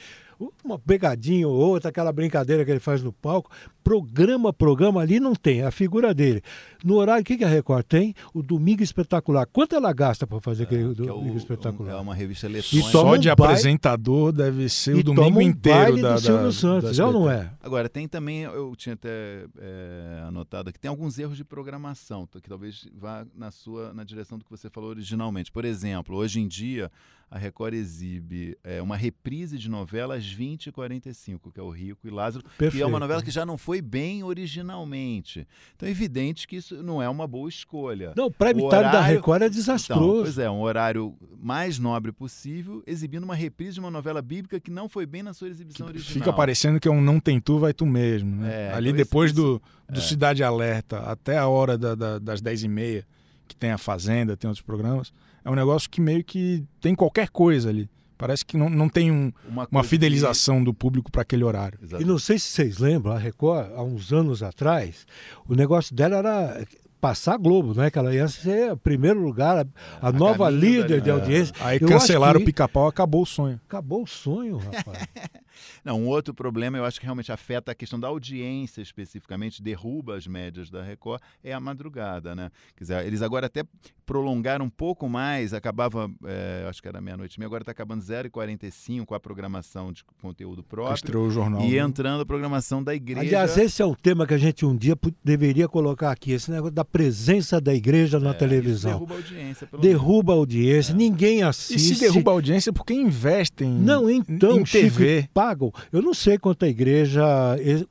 Uma 0.64 0.79
pegadinha 0.79 1.48
ou 1.48 1.55
outra, 1.55 1.88
aquela 1.90 2.12
brincadeira 2.12 2.64
que 2.64 2.70
ele 2.70 2.79
faz 2.79 3.03
no 3.03 3.12
palco. 3.12 3.51
Programa, 3.83 4.53
programa 4.53 5.01
ali 5.01 5.18
não 5.18 5.35
tem, 5.35 5.61
é 5.62 5.66
a 5.66 5.70
figura 5.70 6.12
dele. 6.14 6.42
No 6.85 6.94
horário, 6.96 7.22
o 7.22 7.24
que 7.24 7.38
que 7.38 7.44
a 7.44 7.48
Record 7.48 7.85
tem? 7.87 8.14
O 8.35 8.42
Domingo 8.42 8.83
Espetacular. 8.83 9.46
Quanto 9.46 9.74
ela 9.74 9.92
gasta 9.92 10.27
para 10.27 10.40
fazer 10.40 10.64
aquele 10.64 10.94
Que 10.94 11.03
é, 11.03 11.07
Domingo 11.07 11.35
o- 11.35 11.37
Espetacular? 11.38 11.92
é 11.92 11.96
uma 11.96 12.14
revista 12.14 12.46
E 12.46 12.51
eletrônica. 12.51 12.90
Só 12.90 13.14
um 13.14 13.18
de 13.18 13.29
baile- 13.35 13.53
apresentador 13.53 14.31
deve 14.31 14.68
ser 14.68 14.94
o 14.94 15.03
domingo 15.03 15.24
toma 15.24 15.38
um 15.38 15.42
inteiro 15.42 15.79
baile 15.79 16.03
da, 16.03 16.14
do 16.14 16.20
Silvio 16.20 16.44
da, 16.44 16.53
Santos, 16.53 16.96
da 16.96 17.03
é 17.03 17.07
ou 17.07 17.12
não 17.12 17.31
é? 17.31 17.51
Agora, 17.62 17.88
tem 17.88 18.07
também, 18.07 18.42
eu 18.42 18.74
tinha 18.77 18.92
até 18.94 19.46
é, 19.59 20.22
anotado 20.29 20.68
aqui, 20.68 20.79
tem 20.79 20.88
alguns 20.88 21.18
erros 21.18 21.37
de 21.37 21.44
programação, 21.44 22.27
tá, 22.27 22.40
que 22.40 22.48
talvez 22.48 22.87
vá 22.94 23.27
na 23.35 23.51
sua 23.51 23.92
na 23.94 24.05
direção 24.05 24.38
do 24.38 24.44
que 24.44 24.51
você 24.51 24.68
falou 24.70 24.90
originalmente. 24.90 25.51
Por 25.51 25.64
exemplo, 25.64 26.14
hoje 26.16 26.40
em 26.40 26.46
dia, 26.46 26.90
a 27.30 27.36
Record 27.38 27.74
exibe 27.74 28.56
é, 28.64 28.80
uma 28.80 28.96
reprise 28.96 29.58
de 29.58 29.68
novela 29.68 30.16
às 30.16 30.24
20h45, 30.24 31.52
que 31.52 31.60
é 31.60 31.62
o 31.62 31.70
Rico 31.70 32.06
e 32.06 32.10
Lázaro, 32.10 32.42
que 32.44 32.50
é 32.50 32.56
Perfeito. 32.58 32.86
uma 32.86 32.98
novela 32.98 33.22
que 33.22 33.30
já 33.30 33.44
não 33.44 33.58
foi 33.58 33.82
bem 33.82 34.22
originalmente. 34.22 35.46
Então 35.76 35.88
é 35.88 35.92
evidente 35.92 36.46
que 36.46 36.56
isso 36.56 36.82
não 36.82 37.02
é 37.02 37.08
uma 37.08 37.26
boa 37.26 37.48
escolha. 37.48 38.12
Não, 38.16 38.26
o 38.26 38.30
prime 38.30 38.62
O 38.62 38.68
time 38.68 38.82
da 38.82 38.88
horário- 38.90 39.14
Record 39.16 39.42
é 39.42 39.46
Então, 39.46 39.56
desastroso. 39.56 40.22
pois 40.22 40.38
é, 40.38 40.50
um 40.50 40.60
horário 40.60 41.14
mais 41.40 41.78
nobre 41.78 42.12
possível, 42.12 42.82
exibindo 42.86 43.24
uma 43.24 43.34
reprise 43.34 43.74
de 43.74 43.80
uma 43.80 43.90
novela 43.90 44.22
bíblica 44.22 44.58
que 44.60 44.70
não 44.70 44.88
foi 44.88 45.06
bem 45.06 45.22
na 45.22 45.32
sua 45.32 45.48
exibição 45.48 45.86
original. 45.86 46.12
Fica 46.12 46.32
parecendo 46.32 46.80
que 46.80 46.88
é 46.88 46.90
um 46.90 47.00
não 47.00 47.20
tem 47.20 47.40
tu, 47.40 47.58
vai 47.58 47.72
tu 47.72 47.86
mesmo. 47.86 48.36
Né? 48.36 48.68
É, 48.68 48.72
Ali 48.72 48.88
então 48.90 48.96
depois 48.98 49.32
do, 49.32 49.60
do 49.88 50.00
Cidade 50.00 50.42
Alerta 50.42 50.98
até 51.00 51.38
a 51.38 51.46
hora 51.48 51.76
da- 51.78 51.94
da- 51.94 52.18
das 52.18 52.40
10h30, 52.40 53.04
que 53.46 53.56
tem 53.56 53.70
a 53.70 53.78
Fazenda, 53.78 54.36
tem 54.36 54.48
outros 54.48 54.64
programas, 54.64 55.12
é 55.48 55.52
um 55.52 55.54
negócio 55.54 55.88
que 55.88 56.00
meio 56.00 56.22
que 56.22 56.62
tem 56.80 56.94
qualquer 56.94 57.28
coisa 57.30 57.68
ali. 57.70 57.88
Parece 58.16 58.44
que 58.44 58.56
não, 58.56 58.68
não 58.68 58.88
tem 58.88 59.11
um- 59.12 59.32
uma 59.48 59.82
que- 59.82 59.88
fidelização 59.88 60.62
do 60.62 60.74
público 60.74 61.11
para 61.11 61.22
aquele 61.22 61.44
horário. 61.44 61.78
E 62.00 62.04
não 62.04 62.18
sei 62.18 62.38
se 62.38 62.46
vocês 62.48 62.78
lembram, 62.78 63.12
a 63.12 63.18
Record, 63.18 63.70
há 63.74 63.82
uns 63.82 64.12
anos 64.12 64.42
atrás, 64.42 65.06
o 65.48 65.54
negócio 65.54 65.94
dela 65.94 66.16
era 66.16 66.66
passar 67.00 67.34
a 67.34 67.37
Globo, 67.37 67.74
né? 67.74 67.90
Que 67.92 67.98
ela 67.98 68.12
ia 68.12 68.26
ser 68.26 68.72
o 68.72 68.76
primeiro 68.76 69.20
lugar, 69.22 69.64
a, 70.02 70.08
a 70.08 70.11
nova 70.11 70.50
líder 70.50 70.98
da- 70.98 71.04
de 71.04 71.11
audiência. 71.12 71.54
Aí 71.61 71.78
Eu 71.80 71.87
cancelaram 71.88 72.32
acho 72.32 72.37
o 72.38 72.40
que 72.40 72.46
pica-pau, 72.46 72.88
acabou 72.88 73.22
o 73.22 73.26
sonho. 73.26 73.61
Acabou 73.68 74.02
o 74.02 74.06
sonho, 74.06 74.58
rapaz. 74.58 74.98
Não, 75.85 76.01
um 76.01 76.07
outro 76.07 76.33
problema, 76.35 76.79
eu 76.79 76.85
acho 76.85 76.99
que 76.99 77.07
realmente 77.07 77.31
afeta 77.33 77.73
a 77.73 77.75
questão 77.75 77.99
da 77.99 78.09
audiência 78.09 78.81
especificamente, 78.83 79.62
derruba 79.62 80.16
as 80.16 80.27
médias 80.27 80.71
da 80.71 80.83
Record, 80.83 81.21
é 81.42 81.53
a 81.53 81.61
madrugada, 81.61 82.35
né? 82.35 82.51
Quer 82.77 82.85
dizer, 82.85 83.07
eles 83.07 83.23
agora 83.23 83.47
até 83.47 83.64
prolongaram 84.07 84.64
um 84.64 84.71
pouco 84.71 85.09
mais, 85.09 85.53
acabava, 85.53 86.11
é, 86.25 86.66
acho 86.68 86.81
que 86.81 86.88
era 86.88 87.01
meia-noite 87.01 87.35
e 87.37 87.40
meia, 87.40 87.47
agora 87.47 87.62
está 87.62 87.73
acabando 87.73 88.03
0h45 88.03 89.05
com 89.05 89.14
a 89.14 89.21
programação 89.21 89.92
de 89.92 90.03
conteúdo 90.21 90.62
próprio. 90.62 90.94
estreou 90.94 91.27
o 91.27 91.31
jornal. 91.31 91.62
E 91.62 91.73
né? 91.73 91.79
entrando 91.79 92.23
a 92.23 92.27
programação 92.27 92.83
da 92.83 92.94
igreja. 92.94 93.21
Aliás, 93.21 93.57
esse 93.59 93.83
é 93.83 93.87
um 93.87 93.94
tema 93.94 94.27
que 94.27 94.35
a 94.35 94.38
gente 94.38 94.64
um 94.64 94.77
dia 94.77 94.97
deveria 95.23 95.68
colocar 95.68 96.11
aqui, 96.11 96.33
esse 96.33 96.51
negócio 96.51 96.75
da 96.75 96.85
presença 96.85 97.61
da 97.61 97.75
igreja 97.75 98.18
na 98.18 98.29
É, 98.29 98.31
isso 98.31 98.38
televisão. 98.38 98.92
derruba 98.92 99.14
a 99.14 99.16
audiência, 99.18 99.66
pelo 99.66 99.83
Derruba 99.83 100.33
a 100.33 100.37
audiência, 100.37 100.94
ninguém 100.94 101.38
E 101.38 101.42
assiste. 101.42 101.94
se 101.94 102.01
derruba 102.01 102.31
a 102.31 102.35
audiência, 102.35 102.73
porque 102.73 102.94
investem 102.94 103.71
Não, 103.71 104.09
então, 104.11 104.61
em 104.61 104.66
Chico, 104.66 104.97
TV. 104.99 105.29
Pagam. 105.48 105.72
Eu 105.90 106.02
não 106.02 106.12
sei 106.12 106.38
quanto 106.38 106.64
a 106.64 106.68
igreja, 106.68 107.24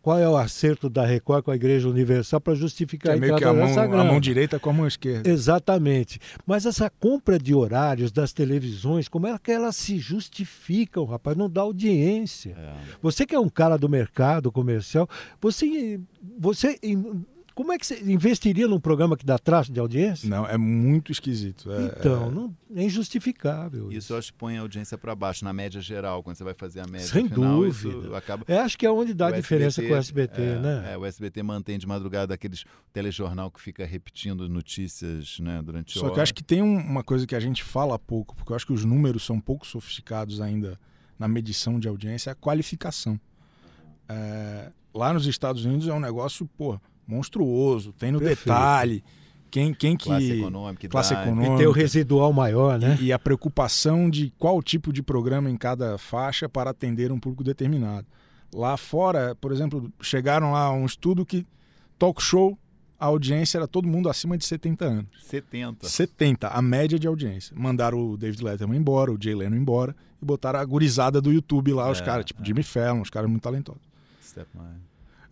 qual 0.01 0.19
é 0.19 0.29
o 0.29 0.37
acerto 0.37 0.89
da 0.89 1.05
Record 1.05 1.43
com 1.43 1.51
a 1.51 1.55
Igreja 1.55 1.89
Universal 1.89 2.39
para 2.39 2.53
Que 2.53 2.59
justificar 2.59 3.13
é 3.13 3.17
a 3.17 3.19
meio 3.19 3.35
que 3.35 3.43
a 3.43 3.53
mão, 3.53 3.79
a 3.79 4.03
mão 4.03 4.19
direita 4.19 4.59
com 4.59 4.69
a 4.69 4.73
mão 4.73 4.87
esquerda. 4.87 5.29
Exatamente. 5.29 6.19
Mas 6.45 6.65
essa 6.65 6.89
compra 6.89 7.39
de 7.39 7.53
horários 7.53 8.11
das 8.11 8.31
televisões, 8.31 9.07
como 9.07 9.27
é 9.27 9.37
que 9.39 9.51
elas 9.51 9.75
se 9.75 9.97
justificam, 9.97 11.05
rapaz? 11.05 11.35
Não 11.35 11.49
dá 11.49 11.61
audiência. 11.61 12.55
É. 12.57 12.73
Você 13.01 13.25
que 13.25 13.35
é 13.35 13.39
um 13.39 13.49
cara 13.49 13.77
do 13.77 13.89
mercado 13.89 14.51
comercial, 14.51 15.09
você, 15.41 15.99
você 16.37 16.79
Como 17.57 17.73
é 17.73 17.77
que 17.79 17.87
você 17.87 17.99
investiria 18.03 18.67
num 18.67 18.79
programa 18.79 19.17
que 19.17 19.25
dá 19.25 19.39
traço 19.39 19.71
de 19.71 19.79
audiência? 19.79 20.29
Não, 20.29 20.45
é 20.45 20.59
muito 20.59 21.11
esquisito. 21.11 21.71
É, 21.71 21.85
então, 21.85 22.27
é... 22.27 22.29
Não, 22.29 22.55
é 22.75 22.83
injustificável. 22.83 23.87
Isso, 23.87 23.97
isso 23.97 24.13
eu 24.13 24.17
acho 24.19 24.31
que 24.31 24.37
põe 24.37 24.57
a 24.57 24.61
audiência 24.61 24.95
para 24.95 25.15
baixo, 25.15 25.43
na 25.43 25.51
média 25.51 25.81
geral, 25.81 26.21
quando 26.21 26.35
você 26.35 26.43
vai 26.43 26.53
fazer 26.53 26.81
a 26.81 26.85
média 26.85 27.07
Sem 27.07 27.27
final, 27.27 27.63
dúvida. 27.63 28.15
acaba... 28.15 28.45
É, 28.47 28.59
acho 28.59 28.77
que 28.77 28.85
é 28.85 28.91
onde 28.91 29.11
dá 29.11 29.29
a 29.29 29.31
diferença 29.31 29.81
com 29.81 29.91
o 29.91 29.95
SBT, 29.95 30.39
é, 30.39 30.59
né? 30.59 30.93
É, 30.93 30.97
o 30.99 31.03
SBT 31.03 31.41
mantém 31.41 31.79
de 31.79 31.87
madrugada 31.87 32.31
aqueles 32.31 32.63
telejornal 32.93 33.49
que 33.49 33.59
fica 33.59 33.87
repetindo 33.87 34.47
notícias 34.47 35.39
né, 35.39 35.59
durante 35.65 35.93
Só 35.93 36.01
horas. 36.01 36.13
que 36.13 36.19
eu 36.19 36.23
acho 36.23 36.33
que 36.35 36.43
tem 36.43 36.61
um, 36.61 36.77
uma 36.77 37.03
coisa 37.03 37.25
que 37.25 37.35
a 37.35 37.39
gente 37.39 37.63
fala 37.63 37.97
pouco, 37.97 38.35
porque 38.35 38.51
eu 38.51 38.55
acho 38.55 38.67
que 38.67 38.73
os 38.73 38.85
números 38.85 39.25
são 39.25 39.39
pouco 39.39 39.65
sofisticados 39.65 40.41
ainda 40.41 40.79
na 41.17 41.27
medição 41.27 41.79
de 41.79 41.87
audiência, 41.87 42.29
é 42.29 42.33
a 42.33 42.35
qualificação. 42.35 43.19
É, 44.07 44.71
lá 44.93 45.11
nos 45.11 45.25
Estados 45.25 45.65
Unidos 45.65 45.87
é 45.87 45.93
um 45.93 45.99
negócio, 45.99 46.47
pô, 46.55 46.79
monstruoso, 47.07 47.93
tem 47.93 48.11
no 48.11 48.19
Perfeito. 48.19 48.45
detalhe. 48.45 49.03
Quem, 49.49 49.73
quem 49.73 49.95
que. 49.95 50.05
Classe 50.05 50.31
econômica, 50.33 50.87
classe 50.89 51.13
idade. 51.13 51.29
econômica. 51.29 51.55
E 51.55 51.57
tem 51.57 51.67
o 51.67 51.71
residual 51.71 52.33
maior, 52.33 52.77
né? 52.77 52.97
E, 52.99 53.05
e 53.05 53.13
a 53.13 53.17
preocupação 53.19 54.09
de 54.09 54.31
qual 54.37 54.61
tipo 54.61 54.91
de 54.91 55.01
programa 55.01 55.49
em 55.49 55.55
cada 55.55 55.97
faixa 55.97 56.49
para 56.49 56.71
atender 56.71 57.11
um 57.11 57.19
público 57.19 57.43
determinado. 57.45 58.05
Lá 58.53 58.75
fora, 58.75 59.35
por 59.35 59.51
exemplo, 59.51 59.91
chegaram 60.01 60.51
lá 60.51 60.71
um 60.71 60.85
estudo 60.85 61.25
que 61.25 61.45
talk 61.97 62.21
show, 62.21 62.57
a 62.99 63.05
audiência 63.05 63.57
era 63.57 63.67
todo 63.67 63.87
mundo 63.87 64.09
acima 64.09 64.37
de 64.37 64.45
70 64.45 64.85
anos. 64.85 65.05
70. 65.23 65.87
70, 65.87 66.47
a 66.49 66.61
média 66.61 66.99
de 66.99 67.07
audiência. 67.07 67.55
Mandaram 67.57 67.99
o 68.11 68.17
David 68.17 68.43
Letterman 68.43 68.77
embora, 68.79 69.11
o 69.11 69.17
Jay 69.21 69.35
Leno 69.35 69.55
embora, 69.55 69.95
e 70.21 70.25
botaram 70.25 70.59
a 70.59 70.65
gurizada 70.65 71.21
do 71.21 71.31
YouTube 71.31 71.73
lá, 71.73 71.89
os 71.89 71.99
É, 72.01 72.03
caras, 72.03 72.25
tipo 72.25 72.41
é. 72.41 72.45
Jimmy 72.45 72.63
Fallon, 72.63 73.01
os 73.01 73.09
caras 73.09 73.29
muito 73.29 73.43
talentosos. 73.43 73.81
Stepmother. 74.21 74.75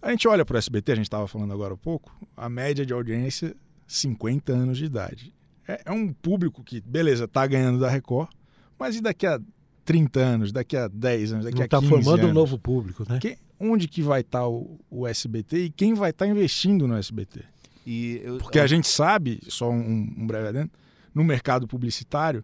A 0.06 0.12
gente 0.12 0.28
olha 0.28 0.46
para 0.46 0.54
o 0.56 0.58
SBT, 0.58 0.92
a 0.92 0.96
gente 0.96 1.06
estava 1.08 1.28
falando 1.28 1.52
agora 1.52 1.74
há 1.74 1.78
pouco, 1.78 2.16
a 2.38 2.48
média 2.48 2.86
de 2.86 2.94
audiência, 2.94 3.56
50 3.88 4.54
anos 4.54 4.78
de 4.78 4.86
idade. 4.86 5.34
É, 5.68 5.82
é 5.86 5.92
um 5.92 6.14
público 6.14 6.64
que, 6.64 6.80
beleza, 6.80 7.28
tá 7.28 7.46
ganhando 7.48 7.80
da 7.80 7.90
Record, 7.90 8.30
mas 8.78 8.96
e 8.96 9.02
daqui 9.02 9.26
a 9.26 9.40
30 9.84 10.20
anos, 10.20 10.52
daqui 10.52 10.78
a 10.78 10.88
10 10.88 11.34
anos, 11.34 11.46
daqui 11.46 11.56
Não 11.58 11.64
a 11.64 11.66
está 11.66 11.80
15 11.80 11.90
formando 11.90 12.20
anos? 12.20 12.32
um 12.32 12.34
novo 12.36 12.60
público, 12.60 13.04
né? 13.10 13.18
Quem- 13.20 13.38
onde 13.60 13.88
que 13.88 14.04
vai 14.04 14.22
estar 14.22 14.48
o, 14.48 14.80
o 14.92 15.08
SBT 15.08 15.58
e 15.66 15.70
quem 15.72 15.96
vai 15.96 16.12
estar 16.12 16.28
investindo 16.28 16.88
no 16.88 16.96
SBT? 16.96 17.40
E 17.88 18.22
eu, 18.24 18.38
Porque 18.38 18.60
a 18.60 18.68
gente 18.68 18.88
sabe, 18.88 19.40
só 19.48 19.72
um, 19.72 20.14
um 20.18 20.28
breve 20.28 20.50
adendo, 20.50 20.70
no 21.16 21.24
mercado 21.24 21.68
publicitário, 21.68 22.44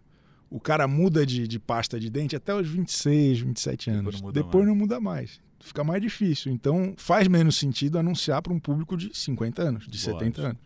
o 0.50 0.58
cara 0.58 0.88
muda 0.88 1.24
de, 1.24 1.46
de 1.46 1.58
pasta 1.60 1.98
de 2.00 2.10
dente 2.10 2.34
até 2.34 2.52
os 2.54 2.68
26, 2.68 3.38
27 3.40 3.90
anos. 3.90 4.14
não 4.16 4.26
muda 4.28 4.40
Depois 4.42 4.64
mais. 4.64 4.68
não 4.68 4.74
muda 4.74 5.00
mais. 5.00 5.40
Fica 5.62 5.82
mais 5.84 6.02
difícil. 6.02 6.52
Então 6.52 6.94
faz 6.96 7.26
menos 7.28 7.56
sentido 7.56 7.98
anunciar 7.98 8.42
para 8.42 8.52
um 8.52 8.58
público 8.58 8.96
de 8.96 9.16
50 9.16 9.62
anos, 9.62 9.84
de 9.84 9.90
Lógico. 9.98 10.18
70 10.18 10.42
anos. 10.42 10.58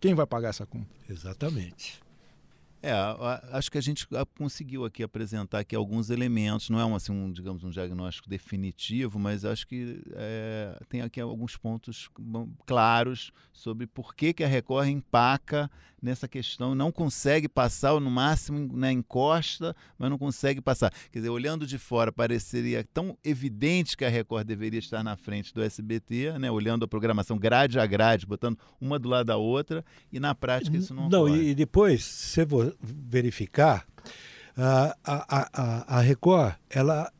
Quem 0.00 0.14
vai 0.14 0.26
pagar 0.26 0.48
essa 0.48 0.66
conta? 0.66 0.88
Exatamente. 1.08 2.00
É, 2.84 2.90
acho 3.52 3.70
que 3.70 3.78
a 3.78 3.80
gente 3.80 4.08
a- 4.12 4.26
conseguiu 4.36 4.84
aqui 4.84 5.04
apresentar 5.04 5.60
aqui 5.60 5.76
alguns 5.76 6.10
elementos. 6.10 6.68
Não 6.68 6.80
é 6.80 6.84
um, 6.84 6.96
assim, 6.96 7.12
um, 7.12 7.30
digamos, 7.30 7.62
um 7.62 7.70
diagnóstico 7.70 8.28
definitivo, 8.28 9.20
mas 9.20 9.44
acho 9.44 9.68
que 9.68 10.02
é, 10.14 10.76
tem 10.88 11.00
aqui 11.00 11.20
alguns 11.20 11.56
pontos 11.56 12.10
claros 12.66 13.30
sobre 13.52 13.86
por 13.86 14.16
que, 14.16 14.32
que 14.32 14.42
a 14.42 14.48
Record 14.48 14.88
empaca 14.88 15.70
nessa 16.02 16.26
questão, 16.26 16.74
não 16.74 16.90
consegue 16.90 17.48
passar, 17.48 17.92
ou 17.92 18.00
no 18.00 18.10
máximo 18.10 18.76
né, 18.76 18.90
encosta, 18.90 19.74
mas 19.96 20.10
não 20.10 20.18
consegue 20.18 20.60
passar. 20.60 20.92
Quer 21.12 21.20
dizer, 21.20 21.30
olhando 21.30 21.66
de 21.66 21.78
fora, 21.78 22.10
pareceria 22.10 22.84
tão 22.92 23.16
evidente 23.22 23.96
que 23.96 24.04
a 24.04 24.08
Record 24.08 24.46
deveria 24.46 24.80
estar 24.80 25.02
na 25.04 25.16
frente 25.16 25.54
do 25.54 25.62
SBT, 25.62 26.38
né, 26.38 26.50
olhando 26.50 26.84
a 26.84 26.88
programação 26.88 27.38
grade 27.38 27.78
a 27.78 27.86
grade, 27.86 28.26
botando 28.26 28.58
uma 28.80 28.98
do 28.98 29.08
lado 29.08 29.26
da 29.26 29.36
outra, 29.36 29.84
e 30.12 30.18
na 30.18 30.34
prática 30.34 30.76
isso 30.76 30.92
não, 30.92 31.08
Não, 31.08 31.22
ocorre. 31.24 31.50
e, 31.50 31.54
depois, 31.54 32.04
se 32.04 32.44
você 32.44 32.74
verificar, 32.82 33.86
a, 34.56 34.96
a, 35.04 35.48
a, 35.52 35.98
a 35.98 36.00
Record, 36.00 36.54
ela 36.68 37.10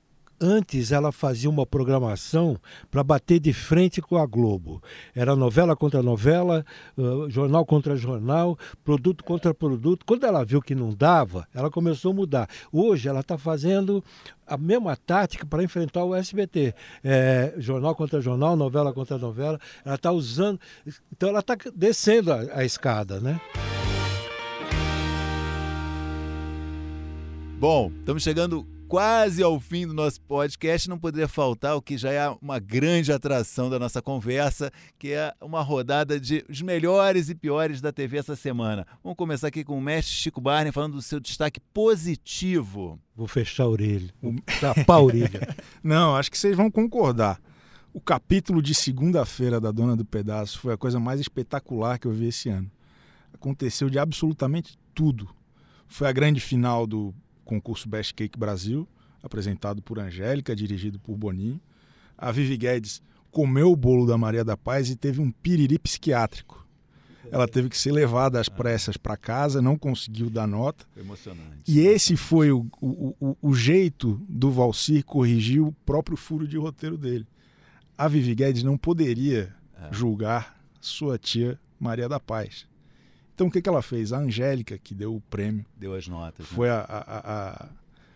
antes 0.43 0.93
ela 0.93 1.13
fazia 1.13 1.49
uma 1.49 1.65
programação 1.65 2.59
para 2.91 3.03
bater 3.03 3.39
de 3.39 3.53
frente 3.53 4.03
com 4.03 4.17
a 4.17 4.27
Globo. 4.27 4.83
Era 5.15 5.37
novela 5.37 5.77
contra 5.77 6.03
novela, 6.03 6.65
uh, 6.99 7.31
jornal 7.31 7.65
contra 7.65 7.97
jornal, 7.97 8.59
produto 8.85 9.23
contra 9.25 9.55
produto. 9.55 10.05
Quando 10.05 10.25
ela 10.25 10.45
viu 10.45 10.61
que 10.61 10.75
não 10.75 10.93
dava, 10.93 11.47
ela 11.55 11.71
começou 11.71 12.11
a 12.11 12.15
mudar. 12.15 12.49
Hoje 12.73 13.09
ela 13.09 13.21
está 13.21 13.39
fazendo 13.39 14.03
a 14.47 14.57
mesma 14.57 14.97
tática 14.97 15.47
para 15.47 15.63
enfrentar 15.63 16.05
o 16.05 16.15
SBT. 16.15 16.75
É, 17.03 17.55
jornal 17.59 17.95
contra 17.95 18.21
jornal, 18.21 18.57
novela 18.57 18.93
contra 18.93 19.17
novela. 19.17 19.59
Ela 19.85 19.95
está 19.95 20.11
usando. 20.11 20.61
Então 21.11 21.29
ela 21.29 21.41
está 21.41 21.57
descendo 21.75 22.33
a, 22.33 22.41
a 22.55 22.65
escada, 22.65 23.21
né? 23.21 23.41
Bom, 27.59 27.93
estamos 28.01 28.25
chegando 28.25 28.67
quase 28.93 29.43
ao 29.43 29.59
fim 29.59 29.87
do 29.87 29.95
nosso 29.95 30.21
podcast. 30.21 30.87
Não 30.87 30.99
poderia 30.99 31.27
faltar 31.27 31.75
o 31.75 31.81
que 31.81 31.97
já 31.97 32.13
é 32.13 32.29
uma 32.43 32.59
grande 32.59 33.11
atração 33.11 33.71
da 33.71 33.79
nossa 33.79 34.03
conversa, 34.03 34.71
que 34.99 35.13
é 35.13 35.33
uma 35.41 35.63
rodada 35.63 36.21
de 36.21 36.45
os 36.47 36.61
melhores 36.61 37.31
e 37.31 37.35
piores 37.35 37.81
da 37.81 37.91
TV 37.91 38.19
essa 38.19 38.37
semana. 38.37 38.87
Vamos 39.03 39.17
começar 39.17 39.49
aqui 39.49 39.65
com 39.65 39.79
o 39.79 39.81
mestre 39.81 40.15
Chico 40.15 40.43
Barney 40.43 40.73
falando 40.73 40.97
do 40.97 41.01
seu 41.01 41.19
destaque 41.19 41.59
positivo. 41.73 43.01
Vou 43.17 43.27
fechar 43.27 43.63
a 43.63 43.69
orelha. 43.69 44.11
Vou 44.21 44.35
tapar 44.61 44.99
a 44.99 45.03
orelha. 45.03 45.57
Não, 45.83 46.15
acho 46.15 46.31
que 46.31 46.37
vocês 46.37 46.55
vão 46.55 46.71
concordar. 46.71 47.41
O 47.95 48.01
capítulo 48.01 48.61
de 48.61 48.75
segunda-feira 48.75 49.59
da 49.59 49.73
Dona 49.73 49.97
do 49.97 50.05
Pedaço 50.05 50.59
foi 50.59 50.75
a 50.75 50.77
coisa 50.77 51.01
mais 51.01 51.19
espetacular 51.19 51.99
que 51.99 52.07
eu 52.07 52.13
vi 52.13 52.27
esse 52.27 52.51
ano. 52.51 52.71
Aconteceu 53.33 53.89
de 53.89 53.99
absolutamente 53.99 54.77
tudo. 54.95 55.31
Foi 55.89 56.07
a 56.07 56.13
grande 56.13 56.41
final 56.41 56.87
do 56.87 57.15
concurso 57.53 57.88
Best 57.88 58.15
Cake 58.15 58.38
Brasil, 58.38 58.88
apresentado 59.23 59.83
por 59.83 59.99
Angélica, 59.99 60.57
dirigido 60.57 60.99
por 60.99 61.17
Boninho. 61.17 61.61
A 62.17 62.33
Vivi 62.33 62.57
Guedes 62.57 63.03
comeu 63.31 63.71
o 63.71 63.77
bolo 63.77 64.07
da 64.07 64.17
Maria 64.17 64.45
da 64.45 64.57
Paz 64.57 64.88
e 64.88 64.97
teve 64.97 65.21
um 65.21 65.31
piriri 65.31 65.79
psiquiátrico. 65.79 66.67
Ela 67.31 67.47
teve 67.47 67.69
que 67.69 67.79
ser 67.79 67.93
levada 67.93 68.41
às 68.41 68.49
pressas 68.49 68.97
para 68.97 69.17
casa, 69.17 69.62
não 69.62 69.79
conseguiu 69.79 70.29
dar 70.29 70.47
nota. 70.47 70.85
Foi 70.93 71.03
emocionante. 71.03 71.62
E 71.67 71.81
esse 71.81 72.17
foi 72.17 72.51
o, 72.51 72.67
o, 72.81 73.15
o, 73.21 73.37
o 73.41 73.55
jeito 73.55 74.21
do 74.29 74.51
Valcir 74.51 75.05
corrigir 75.05 75.62
o 75.62 75.73
próprio 75.87 76.17
furo 76.17 76.47
de 76.47 76.57
roteiro 76.59 76.99
dele. 76.99 77.27
A 77.97 78.09
Vivi 78.09 78.35
Guedes 78.35 78.62
não 78.62 78.77
poderia 78.77 79.55
julgar 79.91 80.61
sua 80.81 81.19
tia 81.19 81.59
Maria 81.79 82.09
da 82.09 82.21
Paz. 82.21 82.67
Então 83.35 83.47
o 83.47 83.51
que, 83.51 83.61
que 83.62 83.68
ela 83.68 83.83
fez? 83.83 84.12
A 84.12 84.18
Angélica, 84.18 84.79
que 84.79 84.95
deu 84.95 85.14
o 85.16 85.21
prêmio, 85.21 85.64
Deu 85.77 85.95
as 85.95 86.07
notas. 86.07 86.40
né? 86.47 86.53
foi 86.55 86.68
a, 86.71 86.81
a- 86.81 86.99
a- 86.99 87.49
a- 87.64 87.68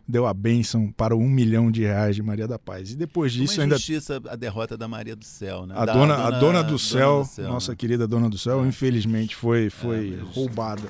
deu 0.09 0.25
a 0.27 0.33
bênção 0.33 0.93
para 0.93 1.17
um 1.17 1.29
milhão 1.29 1.69
de 1.71 1.83
reais 1.83 2.15
de 2.15 2.23
Maria 2.23 2.47
da 2.47 2.59
Paz. 2.59 2.93
E 2.93 2.97
depois 2.97 3.33
disso 3.33 3.55
Uma 3.55 3.63
ainda 3.65 3.75
injustiça 3.75 4.21
a 4.29 4.37
derrota 4.37 4.77
da 4.77 4.87
Maria 4.87 5.17
do 5.17 5.25
Céu, 5.25 5.67
né? 5.67 5.75
a 5.77 5.85
Da 5.85 5.93
dona, 5.95 6.15
a 6.15 6.31
dona 6.31 6.63
do 6.63 6.79
céu, 6.79 7.23
do 7.23 7.27
céu, 7.29 7.49
nossa 7.49 7.73
né? 7.73 7.77
querida 7.77 8.07
dona 8.07 8.29
do 8.31 8.39
céu, 8.39 8.63
É. 8.65 8.69
infelizmente 8.69 9.35
foi, 9.35 9.69
foi 9.71 10.15
É, 10.15 10.33
roubada. 10.33 10.83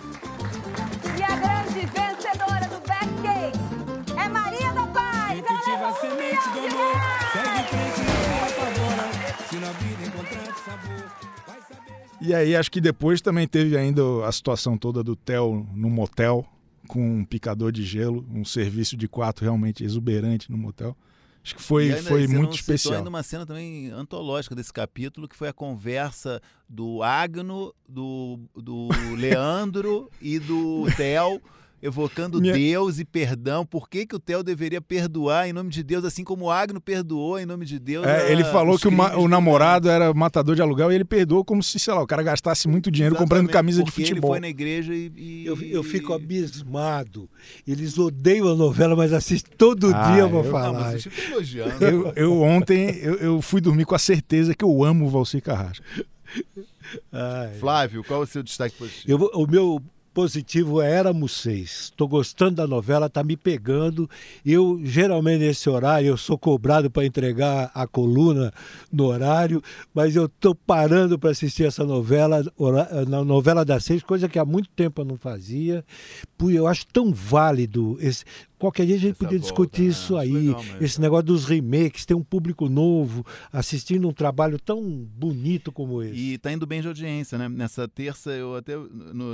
E 12.26 12.34
aí 12.34 12.56
acho 12.56 12.70
que 12.70 12.80
depois 12.80 13.20
também 13.20 13.46
teve 13.46 13.76
ainda 13.76 14.02
a 14.26 14.32
situação 14.32 14.76
toda 14.76 15.02
do 15.02 15.14
Theo 15.14 15.64
no 15.74 15.88
motel 15.88 16.44
com 16.88 17.18
um 17.18 17.24
picador 17.24 17.70
de 17.70 17.84
gelo, 17.84 18.26
um 18.32 18.44
serviço 18.44 18.96
de 18.96 19.06
quarto 19.08 19.42
realmente 19.42 19.84
exuberante 19.84 20.50
no 20.50 20.56
motel. 20.58 20.96
Acho 21.44 21.54
que 21.54 21.62
foi, 21.62 21.86
E 21.86 21.94
ainda 21.94 22.02
foi 22.08 22.26
não 22.26 22.34
muito 22.38 22.56
citou 22.56 22.74
especial. 22.74 22.94
ainda 22.98 23.08
uma 23.08 23.22
cena 23.22 23.46
também 23.46 23.90
antológica 23.90 24.54
desse 24.56 24.72
capítulo, 24.72 25.28
que 25.28 25.36
foi 25.36 25.46
a 25.48 25.52
conversa 25.52 26.42
do 26.68 27.00
Agno, 27.04 27.72
do, 27.88 28.40
do 28.56 28.88
Leandro 29.16 30.10
e 30.20 30.40
do 30.40 30.86
Theo, 30.96 31.40
evocando 31.86 32.40
Minha- 32.40 32.52
Deus 32.52 32.98
e 32.98 33.04
perdão. 33.04 33.64
Por 33.64 33.88
que, 33.88 34.04
que 34.06 34.14
o 34.14 34.18
Theo 34.18 34.42
deveria 34.42 34.80
perdoar 34.80 35.48
em 35.48 35.52
nome 35.52 35.70
de 35.70 35.82
Deus, 35.82 36.04
assim 36.04 36.22
como 36.24 36.46
o 36.46 36.50
Agno 36.50 36.80
perdoou 36.80 37.38
em 37.38 37.46
nome 37.46 37.64
de 37.64 37.78
Deus? 37.78 38.04
É, 38.06 38.26
a- 38.26 38.30
ele 38.30 38.44
falou 38.44 38.78
que 38.78 38.88
o, 38.88 38.92
ma- 38.92 39.14
o 39.16 39.22
do 39.22 39.28
namorado 39.28 39.88
era 39.88 40.12
matador 40.12 40.54
de 40.54 40.62
aluguel 40.62 40.92
e 40.92 40.94
ele 40.96 41.04
perdoou 41.04 41.44
como 41.44 41.62
se, 41.62 41.78
sei 41.78 41.94
lá, 41.94 42.02
o 42.02 42.06
cara 42.06 42.22
gastasse 42.22 42.68
muito 42.68 42.90
dinheiro 42.90 43.14
comprando 43.16 43.44
Exatamente, 43.48 43.52
camisa 43.52 43.82
de 43.84 43.90
futebol. 43.90 44.30
Ele 44.30 44.34
foi 44.34 44.40
na 44.40 44.48
igreja 44.48 44.94
e. 44.94 45.12
e- 45.16 45.46
Eu, 45.46 45.60
eu 45.62 45.82
fico 45.82 46.12
abismado. 46.12 47.28
Eles 47.66 47.96
odeiam 47.98 48.48
a 48.48 48.54
novela, 48.54 48.96
mas 48.96 49.12
assistem 49.12 49.52
todo 49.56 49.92
Ah, 49.94 50.12
dia 50.12 50.22
eu- 50.22 50.30
Não, 50.30 50.44
falar. 50.44 50.94
elogiando. 51.30 51.84
Eu, 51.84 52.12
eu 52.16 52.42
ontem 52.42 52.90
eu, 53.00 53.14
eu 53.16 53.42
fui 53.42 53.60
dormir 53.60 53.84
com 53.84 53.94
a 53.94 53.98
certeza 53.98 54.54
que 54.54 54.64
eu 54.64 54.82
amo 54.84 55.06
o 55.06 55.08
Valcir 55.08 55.42
Carrasco. 55.42 55.84
Ai. 57.12 57.54
Flávio, 57.58 58.04
qual 58.04 58.20
é 58.20 58.24
o 58.24 58.26
seu 58.26 58.42
destaque 58.42 58.76
positivo? 58.76 59.04
Eu 59.10 59.18
vou- 59.18 59.30
o 59.34 59.46
meu 59.46 59.80
positivo 60.16 60.80
é 60.80 60.90
Éramos 60.90 61.32
Seis. 61.32 61.90
Estou 61.90 62.08
gostando 62.08 62.56
da 62.56 62.66
novela, 62.66 63.06
tá 63.06 63.22
me 63.22 63.36
pegando. 63.36 64.08
Eu, 64.46 64.80
geralmente, 64.82 65.40
nesse 65.40 65.68
horário, 65.68 66.08
eu 66.08 66.16
sou 66.16 66.38
cobrado 66.38 66.90
para 66.90 67.04
entregar 67.04 67.70
a 67.74 67.86
coluna 67.86 68.50
no 68.90 69.04
horário, 69.04 69.62
mas 69.92 70.16
eu 70.16 70.24
estou 70.24 70.54
parando 70.54 71.18
para 71.18 71.28
assistir 71.28 71.66
essa 71.66 71.84
novela, 71.84 72.42
na 73.06 73.22
novela 73.22 73.62
das 73.62 73.84
seis, 73.84 74.02
coisa 74.02 74.26
que 74.26 74.38
há 74.38 74.44
muito 74.46 74.70
tempo 74.70 75.02
eu 75.02 75.04
não 75.04 75.18
fazia. 75.18 75.84
Eu 76.48 76.66
acho 76.66 76.86
tão 76.86 77.12
válido 77.12 77.98
esse, 78.00 78.24
Qualquer 78.58 78.86
dia 78.86 78.96
a 78.96 78.98
gente 78.98 79.12
Essa 79.12 79.18
podia 79.18 79.38
volta, 79.38 79.42
discutir 79.42 79.82
né? 79.82 79.88
isso 79.88 80.16
aí, 80.16 80.32
legal, 80.32 80.64
esse 80.80 81.00
negócio 81.00 81.26
dos 81.26 81.44
remakes, 81.44 82.06
ter 82.06 82.14
um 82.14 82.22
público 82.22 82.68
novo 82.68 83.24
assistindo 83.52 84.08
um 84.08 84.12
trabalho 84.12 84.58
tão 84.58 84.82
bonito 84.82 85.70
como 85.70 86.02
esse. 86.02 86.16
E 86.16 86.38
tá 86.38 86.50
indo 86.50 86.66
bem 86.66 86.80
de 86.80 86.88
audiência, 86.88 87.36
né? 87.36 87.48
Nessa 87.48 87.86
terça 87.86 88.30
eu 88.30 88.56
até 88.56 88.72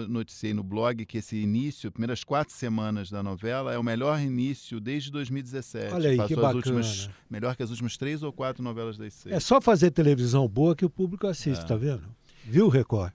noticiei 0.09 0.53
no 0.53 0.65
blog 0.65 1.07
que 1.07 1.19
esse 1.19 1.37
início, 1.37 1.93
primeiras 1.93 2.25
quatro 2.25 2.53
semanas 2.53 3.11
da 3.11 3.23
novela, 3.23 3.73
é 3.73 3.79
o 3.79 3.83
melhor 3.83 4.21
início 4.21 4.81
desde 4.81 5.11
2017. 5.13 5.95
Olha 5.95 6.11
aí, 6.11 6.17
Passou 6.17 6.29
que 6.29 6.35
bacana. 6.37 6.57
Últimas, 6.57 7.11
melhor 7.31 7.55
que 7.55 7.63
as 7.63 7.71
últimas 7.71 7.97
três 7.97 8.23
ou 8.23 8.33
quatro 8.33 8.63
novelas 8.63 8.99
das 8.99 9.15
seis. 9.15 9.35
É 9.35 9.41
só 9.41 9.61
fazer 9.61 9.93
televisão 9.93 10.49
boa 10.49 10.75
que 10.75 10.85
o 10.85 10.91
público 10.91 11.29
assiste, 11.29 11.63
é. 11.63 11.67
tá 11.67 11.77
vendo? 11.77 12.03
Viu, 12.45 12.69
Record? 12.69 13.13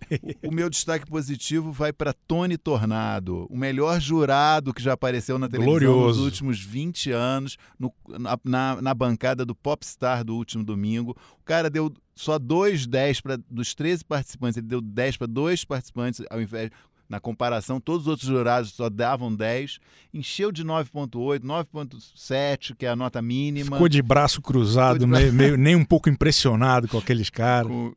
O, 0.42 0.52
meu 0.52 0.70
destaque 0.70 1.06
positivo 1.06 1.72
vai 1.72 1.92
para 1.92 2.12
Tony 2.12 2.56
Tornado, 2.56 3.46
o 3.50 3.56
melhor 3.56 4.00
jurado 4.00 4.72
que 4.72 4.82
já 4.82 4.92
apareceu 4.92 5.38
na 5.38 5.48
televisão 5.48 5.78
Glorioso. 5.78 6.20
nos 6.20 6.24
últimos 6.24 6.60
20 6.60 7.10
anos, 7.10 7.56
no, 7.78 7.92
na, 8.08 8.38
na, 8.44 8.82
na, 8.82 8.94
bancada 8.94 9.44
do 9.44 9.54
Popstar 9.54 10.24
do 10.24 10.34
último 10.36 10.64
domingo. 10.64 11.16
O 11.40 11.44
cara 11.44 11.68
deu 11.68 11.92
só 12.14 12.38
dois 12.38 12.86
10 12.86 13.20
para 13.20 13.38
dos 13.50 13.74
13 13.74 14.04
participantes, 14.04 14.56
ele 14.56 14.66
deu 14.66 14.80
10 14.80 15.16
para 15.16 15.26
dois 15.26 15.64
participantes, 15.64 16.24
ao 16.30 16.40
invés 16.40 16.70
na 17.08 17.18
comparação, 17.18 17.80
todos 17.80 18.02
os 18.02 18.08
outros 18.08 18.28
jurados 18.28 18.72
só 18.72 18.90
davam 18.90 19.34
10. 19.34 19.78
Encheu 20.12 20.52
de 20.52 20.62
9,8, 20.62 21.40
9,7, 21.40 22.74
que 22.76 22.84
é 22.84 22.90
a 22.90 22.96
nota 22.96 23.22
mínima. 23.22 23.76
Ficou 23.76 23.88
de 23.88 24.02
braço 24.02 24.42
cruzado, 24.42 24.98
de 24.98 25.06
Meio, 25.06 25.32
meio, 25.32 25.56
nem 25.56 25.74
um 25.74 25.84
pouco 25.84 26.10
impressionado 26.10 26.86
com 26.86 26.98
aqueles 26.98 27.30
caras. 27.30 27.70
Com, 27.70 27.94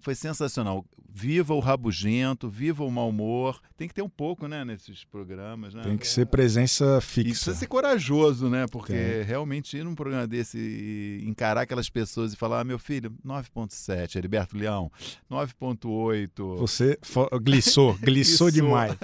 foi 0.00 0.14
sensacional. 0.14 0.84
Viva 1.08 1.54
o 1.54 1.60
rabugento, 1.60 2.48
viva 2.48 2.84
o 2.84 2.90
mau 2.90 3.08
humor. 3.08 3.60
Tem 3.76 3.88
que 3.88 3.94
ter 3.94 4.02
um 4.02 4.08
pouco, 4.08 4.46
né, 4.46 4.64
nesses 4.64 5.04
programas, 5.04 5.74
né? 5.74 5.82
Tem 5.82 5.96
que 5.96 6.06
ser 6.06 6.26
presença 6.26 7.00
fixa. 7.00 7.20
E 7.20 7.30
precisa 7.30 7.56
ser 7.56 7.66
corajoso, 7.66 8.48
né? 8.48 8.66
Porque 8.70 8.92
Tem. 8.92 9.22
realmente 9.22 9.76
ir 9.76 9.84
num 9.84 9.94
programa 9.94 10.26
desse 10.26 10.58
e 10.58 11.24
encarar 11.26 11.62
aquelas 11.62 11.88
pessoas 11.88 12.32
e 12.32 12.36
falar: 12.36 12.60
ah, 12.60 12.64
meu 12.64 12.78
filho, 12.78 13.12
9.7, 13.24 14.16
Heriberto 14.16 14.56
Leão, 14.56 14.90
9.8. 15.30 16.56
Você 16.58 16.98
glissou, 17.42 17.94
glissou 17.98 18.50
demais. 18.50 18.96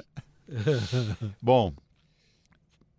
Bom, 1.41 1.73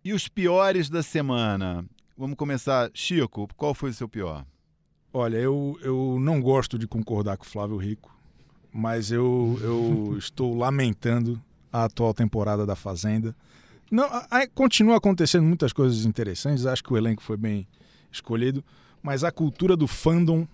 e 0.04 0.12
os 0.12 0.28
piores 0.28 0.90
da 0.90 1.02
semana? 1.02 1.84
Vamos 2.16 2.36
começar. 2.36 2.90
Chico, 2.92 3.48
qual 3.56 3.74
foi 3.74 3.90
o 3.90 3.94
seu 3.94 4.08
pior? 4.08 4.44
Olha, 5.16 5.36
eu, 5.36 5.78
eu 5.80 6.18
não 6.20 6.40
gosto 6.40 6.76
de 6.76 6.88
concordar 6.88 7.36
com 7.36 7.44
o 7.44 7.48
Flávio 7.48 7.76
Rico, 7.76 8.12
mas 8.72 9.12
eu, 9.12 9.56
eu 9.62 10.16
estou 10.18 10.56
lamentando 10.56 11.40
a 11.72 11.84
atual 11.84 12.12
temporada 12.12 12.66
da 12.66 12.74
Fazenda. 12.74 13.32
Não, 13.88 14.06
a, 14.06 14.44
continua 14.52 14.96
acontecendo 14.96 15.44
muitas 15.44 15.72
coisas 15.72 16.04
interessantes, 16.04 16.66
acho 16.66 16.82
que 16.82 16.92
o 16.92 16.96
elenco 16.96 17.22
foi 17.22 17.36
bem 17.36 17.64
escolhido, 18.10 18.64
mas 19.00 19.22
a 19.22 19.30
cultura 19.30 19.76
do 19.76 19.86
fandom, 19.86 20.48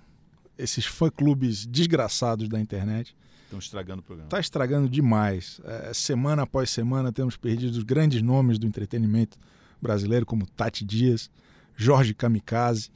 esses 0.58 0.84
fã-clubes 0.84 1.64
desgraçados 1.64 2.46
da 2.46 2.60
internet. 2.60 3.16
Estão 3.44 3.58
estragando 3.58 4.00
o 4.00 4.02
programa. 4.02 4.26
Está 4.26 4.40
estragando 4.40 4.90
demais. 4.90 5.58
É, 5.64 5.94
semana 5.94 6.42
após 6.42 6.68
semana 6.68 7.10
temos 7.10 7.34
perdido 7.34 7.78
os 7.78 7.82
grandes 7.82 8.20
nomes 8.20 8.58
do 8.58 8.66
entretenimento 8.66 9.38
brasileiro, 9.80 10.26
como 10.26 10.44
Tati 10.44 10.84
Dias, 10.84 11.30
Jorge 11.74 12.12
Kamikaze. 12.12 12.90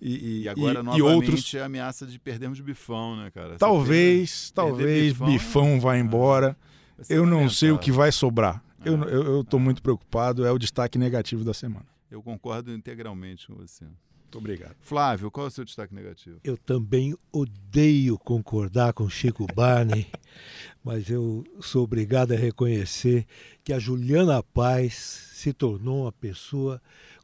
E, 0.00 0.42
e, 0.42 0.48
agora, 0.48 0.80
e, 0.80 0.82
novamente, 0.82 0.98
e 0.98 1.02
outros... 1.02 1.54
é 1.54 1.60
a 1.60 1.66
ameaça 1.66 2.06
de 2.06 2.18
perdermos 2.18 2.58
Bifão, 2.60 3.16
né, 3.16 3.30
cara? 3.30 3.56
talvez, 3.58 4.50
talvez 4.50 5.12
Bifão, 5.12 5.26
Bifão 5.26 5.80
vá 5.80 5.98
embora. 5.98 6.56
Eu 7.08 7.26
não 7.26 7.48
sei 7.48 7.70
o 7.70 7.78
que 7.78 7.92
vai 7.92 8.10
sobrar. 8.10 8.62
Eu, 8.84 9.02
ah, 9.02 9.06
eu, 9.06 9.40
estou 9.42 9.60
ah. 9.60 9.62
muito 9.62 9.82
preocupado, 9.82 10.46
é 10.46 10.50
o 10.50 10.58
destaque 10.58 10.98
negativo 10.98 11.44
da 11.44 11.52
semana. 11.52 11.86
Eu 12.10 12.22
concordo 12.22 12.72
integralmente 12.72 13.46
com 13.46 13.54
você. 13.54 13.84
Muito 13.84 14.38
obrigado. 14.38 14.76
Flávio, 14.80 15.30
qual 15.30 15.46
é 15.46 15.48
o 15.48 15.50
seu 15.50 15.64
destaque 15.64 15.94
negativo? 15.94 16.38
Eu 16.44 16.56
também 16.56 17.16
odeio 17.32 18.16
concordar 18.16 18.92
com 18.92 19.08
Chico 19.08 19.44
Barney, 19.54 20.06
mas 20.84 21.10
eu 21.10 21.44
sou 21.60 21.84
obrigado 21.84 22.32
a 22.32 22.36
reconhecer 22.36 23.26
que 23.64 23.72
a 23.72 23.78
Juliana 23.78 24.42
Paz 24.42 24.94
se 25.34 25.52
tornou 25.52 26.02
uma 26.02 26.12
pessoa 26.12 26.80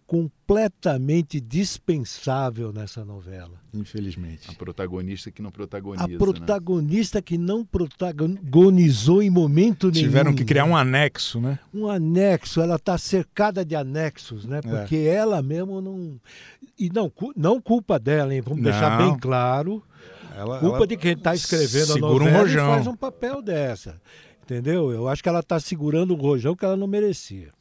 completamente 0.07 1.41
dispensável 1.41 2.73
nessa 2.73 3.05
novela. 3.05 3.61
Infelizmente. 3.75 4.49
A 4.49 4.55
protagonista 4.55 5.31
que 5.33 5.43
não 5.43 5.51
protagoniza. 5.51 6.05
A 6.05 6.09
né? 6.09 6.17
protagonista 6.17 7.19
né? 7.19 7.23
que 7.23 7.37
não 7.37 7.65
protagonizou 7.65 9.21
em 9.21 9.29
momento 9.29 9.91
nenhum. 9.91 10.07
Tiveram 10.07 10.35
que 10.35 10.45
criar 10.45 10.65
um 10.65 10.77
anexo, 10.77 11.41
né? 11.41 11.59
Um 11.75 11.89
anexo. 11.89 12.61
Ela 12.61 12.77
está 12.77 12.97
cercada 12.97 13.65
de 13.65 13.75
anexos, 13.75 14.45
né? 14.45 14.59
É. 14.59 14.61
Porque 14.61 14.97
é. 14.97 15.15
ela 15.15 15.43
mesmo 15.43 15.81
não. 15.81 16.21
E 16.79 16.89
não, 16.91 17.13
não 17.37 17.61
culpa 17.61 17.99
dela, 17.99 18.33
hein? 18.33 18.41
Vamos 18.41 18.63
não. 18.63 18.71
deixar 18.71 18.99
bem 18.99 19.19
claro. 19.19 19.83
Ela, 20.37 20.61
culpa 20.61 20.77
ela 20.77 20.87
de 20.87 20.97
quem 20.97 21.13
está 21.13 21.35
escrevendo 21.35 21.95
a 21.95 21.99
novela 21.99 22.31
um 22.31 22.39
rojão. 22.39 22.71
e 22.71 22.75
faz 22.75 22.87
um 22.87 22.97
papel 22.97 23.43
dessa. 23.43 24.01
Entendeu? 24.45 24.93
Eu 24.93 25.09
acho 25.09 25.23
que 25.23 25.29
ela 25.29 25.41
está 25.41 25.59
segurando 25.59 26.15
um 26.15 26.17
rojão 26.17 26.55
que 26.55 26.65
ela 26.65 26.77
não 26.77 26.87
merecia. 26.87 27.57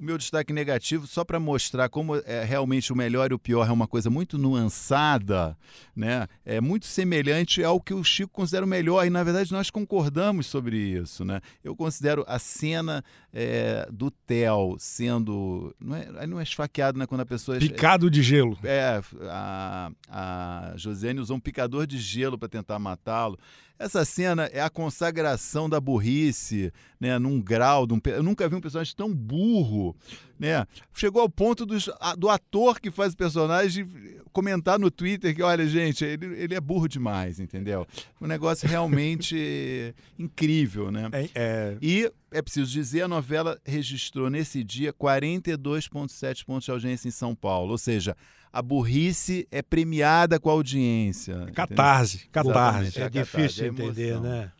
O 0.00 0.04
meu 0.04 0.16
destaque 0.16 0.50
negativo, 0.50 1.06
só 1.06 1.22
para 1.22 1.38
mostrar 1.38 1.90
como 1.90 2.16
é 2.16 2.42
realmente 2.42 2.90
o 2.90 2.96
melhor 2.96 3.30
e 3.30 3.34
o 3.34 3.38
pior 3.38 3.68
é 3.68 3.70
uma 3.70 3.86
coisa 3.86 4.08
muito 4.08 4.38
nuançada, 4.38 5.54
né? 5.94 6.26
É 6.42 6.58
muito 6.58 6.86
semelhante 6.86 7.62
ao 7.62 7.78
que 7.78 7.92
o 7.92 8.02
Chico 8.02 8.32
considera 8.32 8.64
o 8.64 8.68
melhor, 8.68 9.06
e 9.06 9.10
na 9.10 9.22
verdade 9.22 9.52
nós 9.52 9.68
concordamos 9.68 10.46
sobre 10.46 10.78
isso, 10.78 11.22
né? 11.22 11.42
Eu 11.62 11.76
considero 11.76 12.24
a 12.26 12.38
cena 12.38 13.04
é, 13.30 13.86
do 13.92 14.10
Theo 14.10 14.76
sendo. 14.78 15.76
Não 15.78 15.94
é, 15.94 16.26
não 16.26 16.40
é 16.40 16.44
esfaqueado, 16.44 16.98
né? 16.98 17.04
Quando 17.04 17.20
a 17.20 17.26
pessoa. 17.26 17.58
É 17.58 17.60
Picado 17.60 18.10
de 18.10 18.22
gelo. 18.22 18.58
É, 18.64 19.02
a, 19.28 19.90
a 20.08 20.72
Josiane 20.76 21.20
usou 21.20 21.36
um 21.36 21.40
picador 21.40 21.86
de 21.86 21.98
gelo 21.98 22.38
para 22.38 22.48
tentar 22.48 22.78
matá-lo. 22.78 23.38
Essa 23.80 24.04
cena 24.04 24.44
é 24.52 24.60
a 24.60 24.68
consagração 24.68 25.66
da 25.66 25.80
burrice, 25.80 26.70
né, 27.00 27.18
num 27.18 27.40
grau. 27.40 27.88
Eu 28.04 28.22
nunca 28.22 28.46
vi 28.46 28.54
um 28.54 28.60
personagem 28.60 28.94
tão 28.94 29.10
burro. 29.10 29.96
Né? 30.38 30.66
Chegou 30.92 31.22
ao 31.22 31.30
ponto 31.30 31.64
dos, 31.64 31.88
do 32.18 32.28
ator 32.28 32.78
que 32.78 32.90
faz 32.90 33.14
o 33.14 33.16
personagem 33.16 33.88
comentar 34.34 34.78
no 34.78 34.90
Twitter 34.90 35.34
que, 35.34 35.42
olha, 35.42 35.66
gente, 35.66 36.04
ele, 36.04 36.26
ele 36.26 36.54
é 36.54 36.60
burro 36.60 36.86
demais, 36.86 37.40
entendeu? 37.40 37.86
Um 38.20 38.26
negócio 38.26 38.68
realmente 38.68 39.94
incrível, 40.18 40.92
né? 40.92 41.08
É, 41.12 41.28
é... 41.34 41.76
E 41.80 42.12
é 42.30 42.42
preciso 42.42 42.70
dizer, 42.70 43.02
a 43.02 43.08
novela 43.08 43.58
registrou 43.64 44.30
nesse 44.30 44.62
dia 44.62 44.92
42,7 44.92 46.44
pontos 46.44 46.64
de 46.64 46.70
audiência 46.70 47.08
em 47.08 47.10
São 47.10 47.34
Paulo. 47.34 47.72
Ou 47.72 47.78
seja, 47.78 48.16
a 48.52 48.60
burrice 48.62 49.46
é 49.50 49.62
premiada 49.62 50.38
com 50.38 50.50
a 50.50 50.52
audiência. 50.52 51.46
Catarse, 51.54 52.28
catarse. 52.30 53.00
É, 53.00 53.04
é 53.04 53.08
difícil 53.08 53.64
é 53.64 53.68
entender, 53.68 54.20
né? 54.20 54.52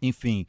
Enfim, 0.00 0.46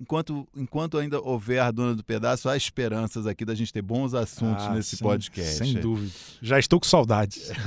enquanto, 0.00 0.48
enquanto 0.56 0.98
ainda 0.98 1.20
houver 1.20 1.60
a 1.60 1.70
dona 1.70 1.94
do 1.94 2.04
pedaço, 2.04 2.48
há 2.48 2.56
esperanças 2.56 3.26
aqui 3.26 3.44
da 3.44 3.54
gente 3.54 3.72
ter 3.72 3.82
bons 3.82 4.14
assuntos 4.14 4.64
ah, 4.66 4.74
nesse 4.74 4.96
sem, 4.96 5.06
podcast. 5.06 5.58
Sem 5.58 5.74
dúvida. 5.74 6.12
Já 6.40 6.58
estou 6.58 6.80
com 6.80 6.86
saudades. 6.86 7.50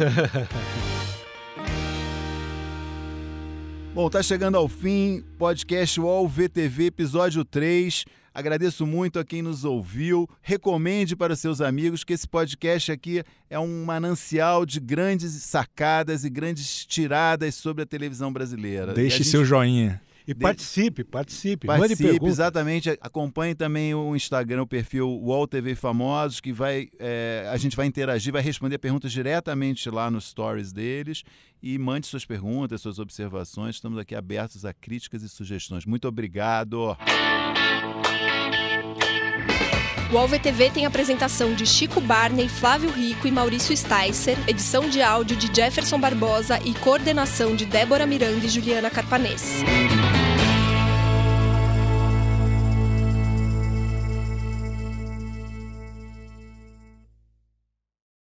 Bom, 3.93 4.09
tá 4.09 4.23
chegando 4.23 4.57
ao 4.57 4.67
fim, 4.67 5.23
podcast 5.37 6.01
UOL 6.01 6.27
VTV, 6.27 6.85
episódio 6.85 7.45
3. 7.45 8.05
Agradeço 8.33 8.85
muito 8.87 9.19
a 9.19 9.23
quem 9.23 9.41
nos 9.41 9.63
ouviu. 9.63 10.27
Recomende 10.41 11.15
para 11.15 11.35
seus 11.35 11.61
amigos 11.61 12.03
que 12.03 12.13
esse 12.13 12.27
podcast 12.27 12.91
aqui 12.91 13.23
é 13.49 13.59
um 13.59 13.85
manancial 13.85 14.65
de 14.65 14.79
grandes 14.79 15.31
sacadas 15.43 16.23
e 16.23 16.29
grandes 16.29 16.85
tiradas 16.85 17.53
sobre 17.53 17.83
a 17.83 17.85
televisão 17.85 18.33
brasileira. 18.33 18.93
Deixe 18.93 19.17
gente... 19.17 19.29
seu 19.29 19.45
joinha. 19.45 20.01
E 20.27 20.33
participe, 20.33 21.03
participe. 21.03 21.67
Participe, 21.67 22.25
exatamente. 22.25 22.89
Acompanhe 23.01 23.53
também 23.53 23.93
o 23.93 24.15
Instagram, 24.15 24.63
o 24.63 24.67
perfil 24.67 25.09
UOL 25.09 25.45
TV 25.45 25.75
Famosos, 25.75 26.39
que 26.39 26.53
vai, 26.53 26.87
é, 26.97 27.47
a 27.51 27.57
gente 27.57 27.75
vai 27.75 27.85
interagir, 27.85 28.31
vai 28.31 28.41
responder 28.41 28.77
perguntas 28.77 29.11
diretamente 29.11 29.89
lá 29.89 30.09
nos 30.09 30.29
stories 30.29 30.71
deles. 30.71 31.23
E 31.61 31.77
mande 31.77 32.07
suas 32.07 32.25
perguntas, 32.25 32.81
suas 32.81 32.99
observações. 32.99 33.75
Estamos 33.75 33.99
aqui 33.99 34.15
abertos 34.15 34.65
a 34.65 34.73
críticas 34.73 35.23
e 35.23 35.29
sugestões. 35.29 35.85
Muito 35.85 36.07
obrigado. 36.07 36.97
O 40.13 40.17
AlvTV 40.19 40.69
tem 40.69 40.85
apresentação 40.85 41.55
de 41.55 41.65
Chico 41.65 41.99
Barney, 41.99 42.47
Flávio 42.47 42.91
Rico 42.91 43.27
e 43.27 43.31
Maurício 43.31 43.75
Sticer, 43.75 44.37
edição 44.47 44.87
de 44.87 45.01
áudio 45.01 45.35
de 45.35 45.47
Jefferson 45.51 45.99
Barbosa 45.99 46.59
e 46.63 46.71
coordenação 46.75 47.55
de 47.55 47.65
Débora 47.65 48.05
Miranda 48.05 48.45
e 48.45 48.49
Juliana 48.49 48.91
Carpanês. 48.91 49.63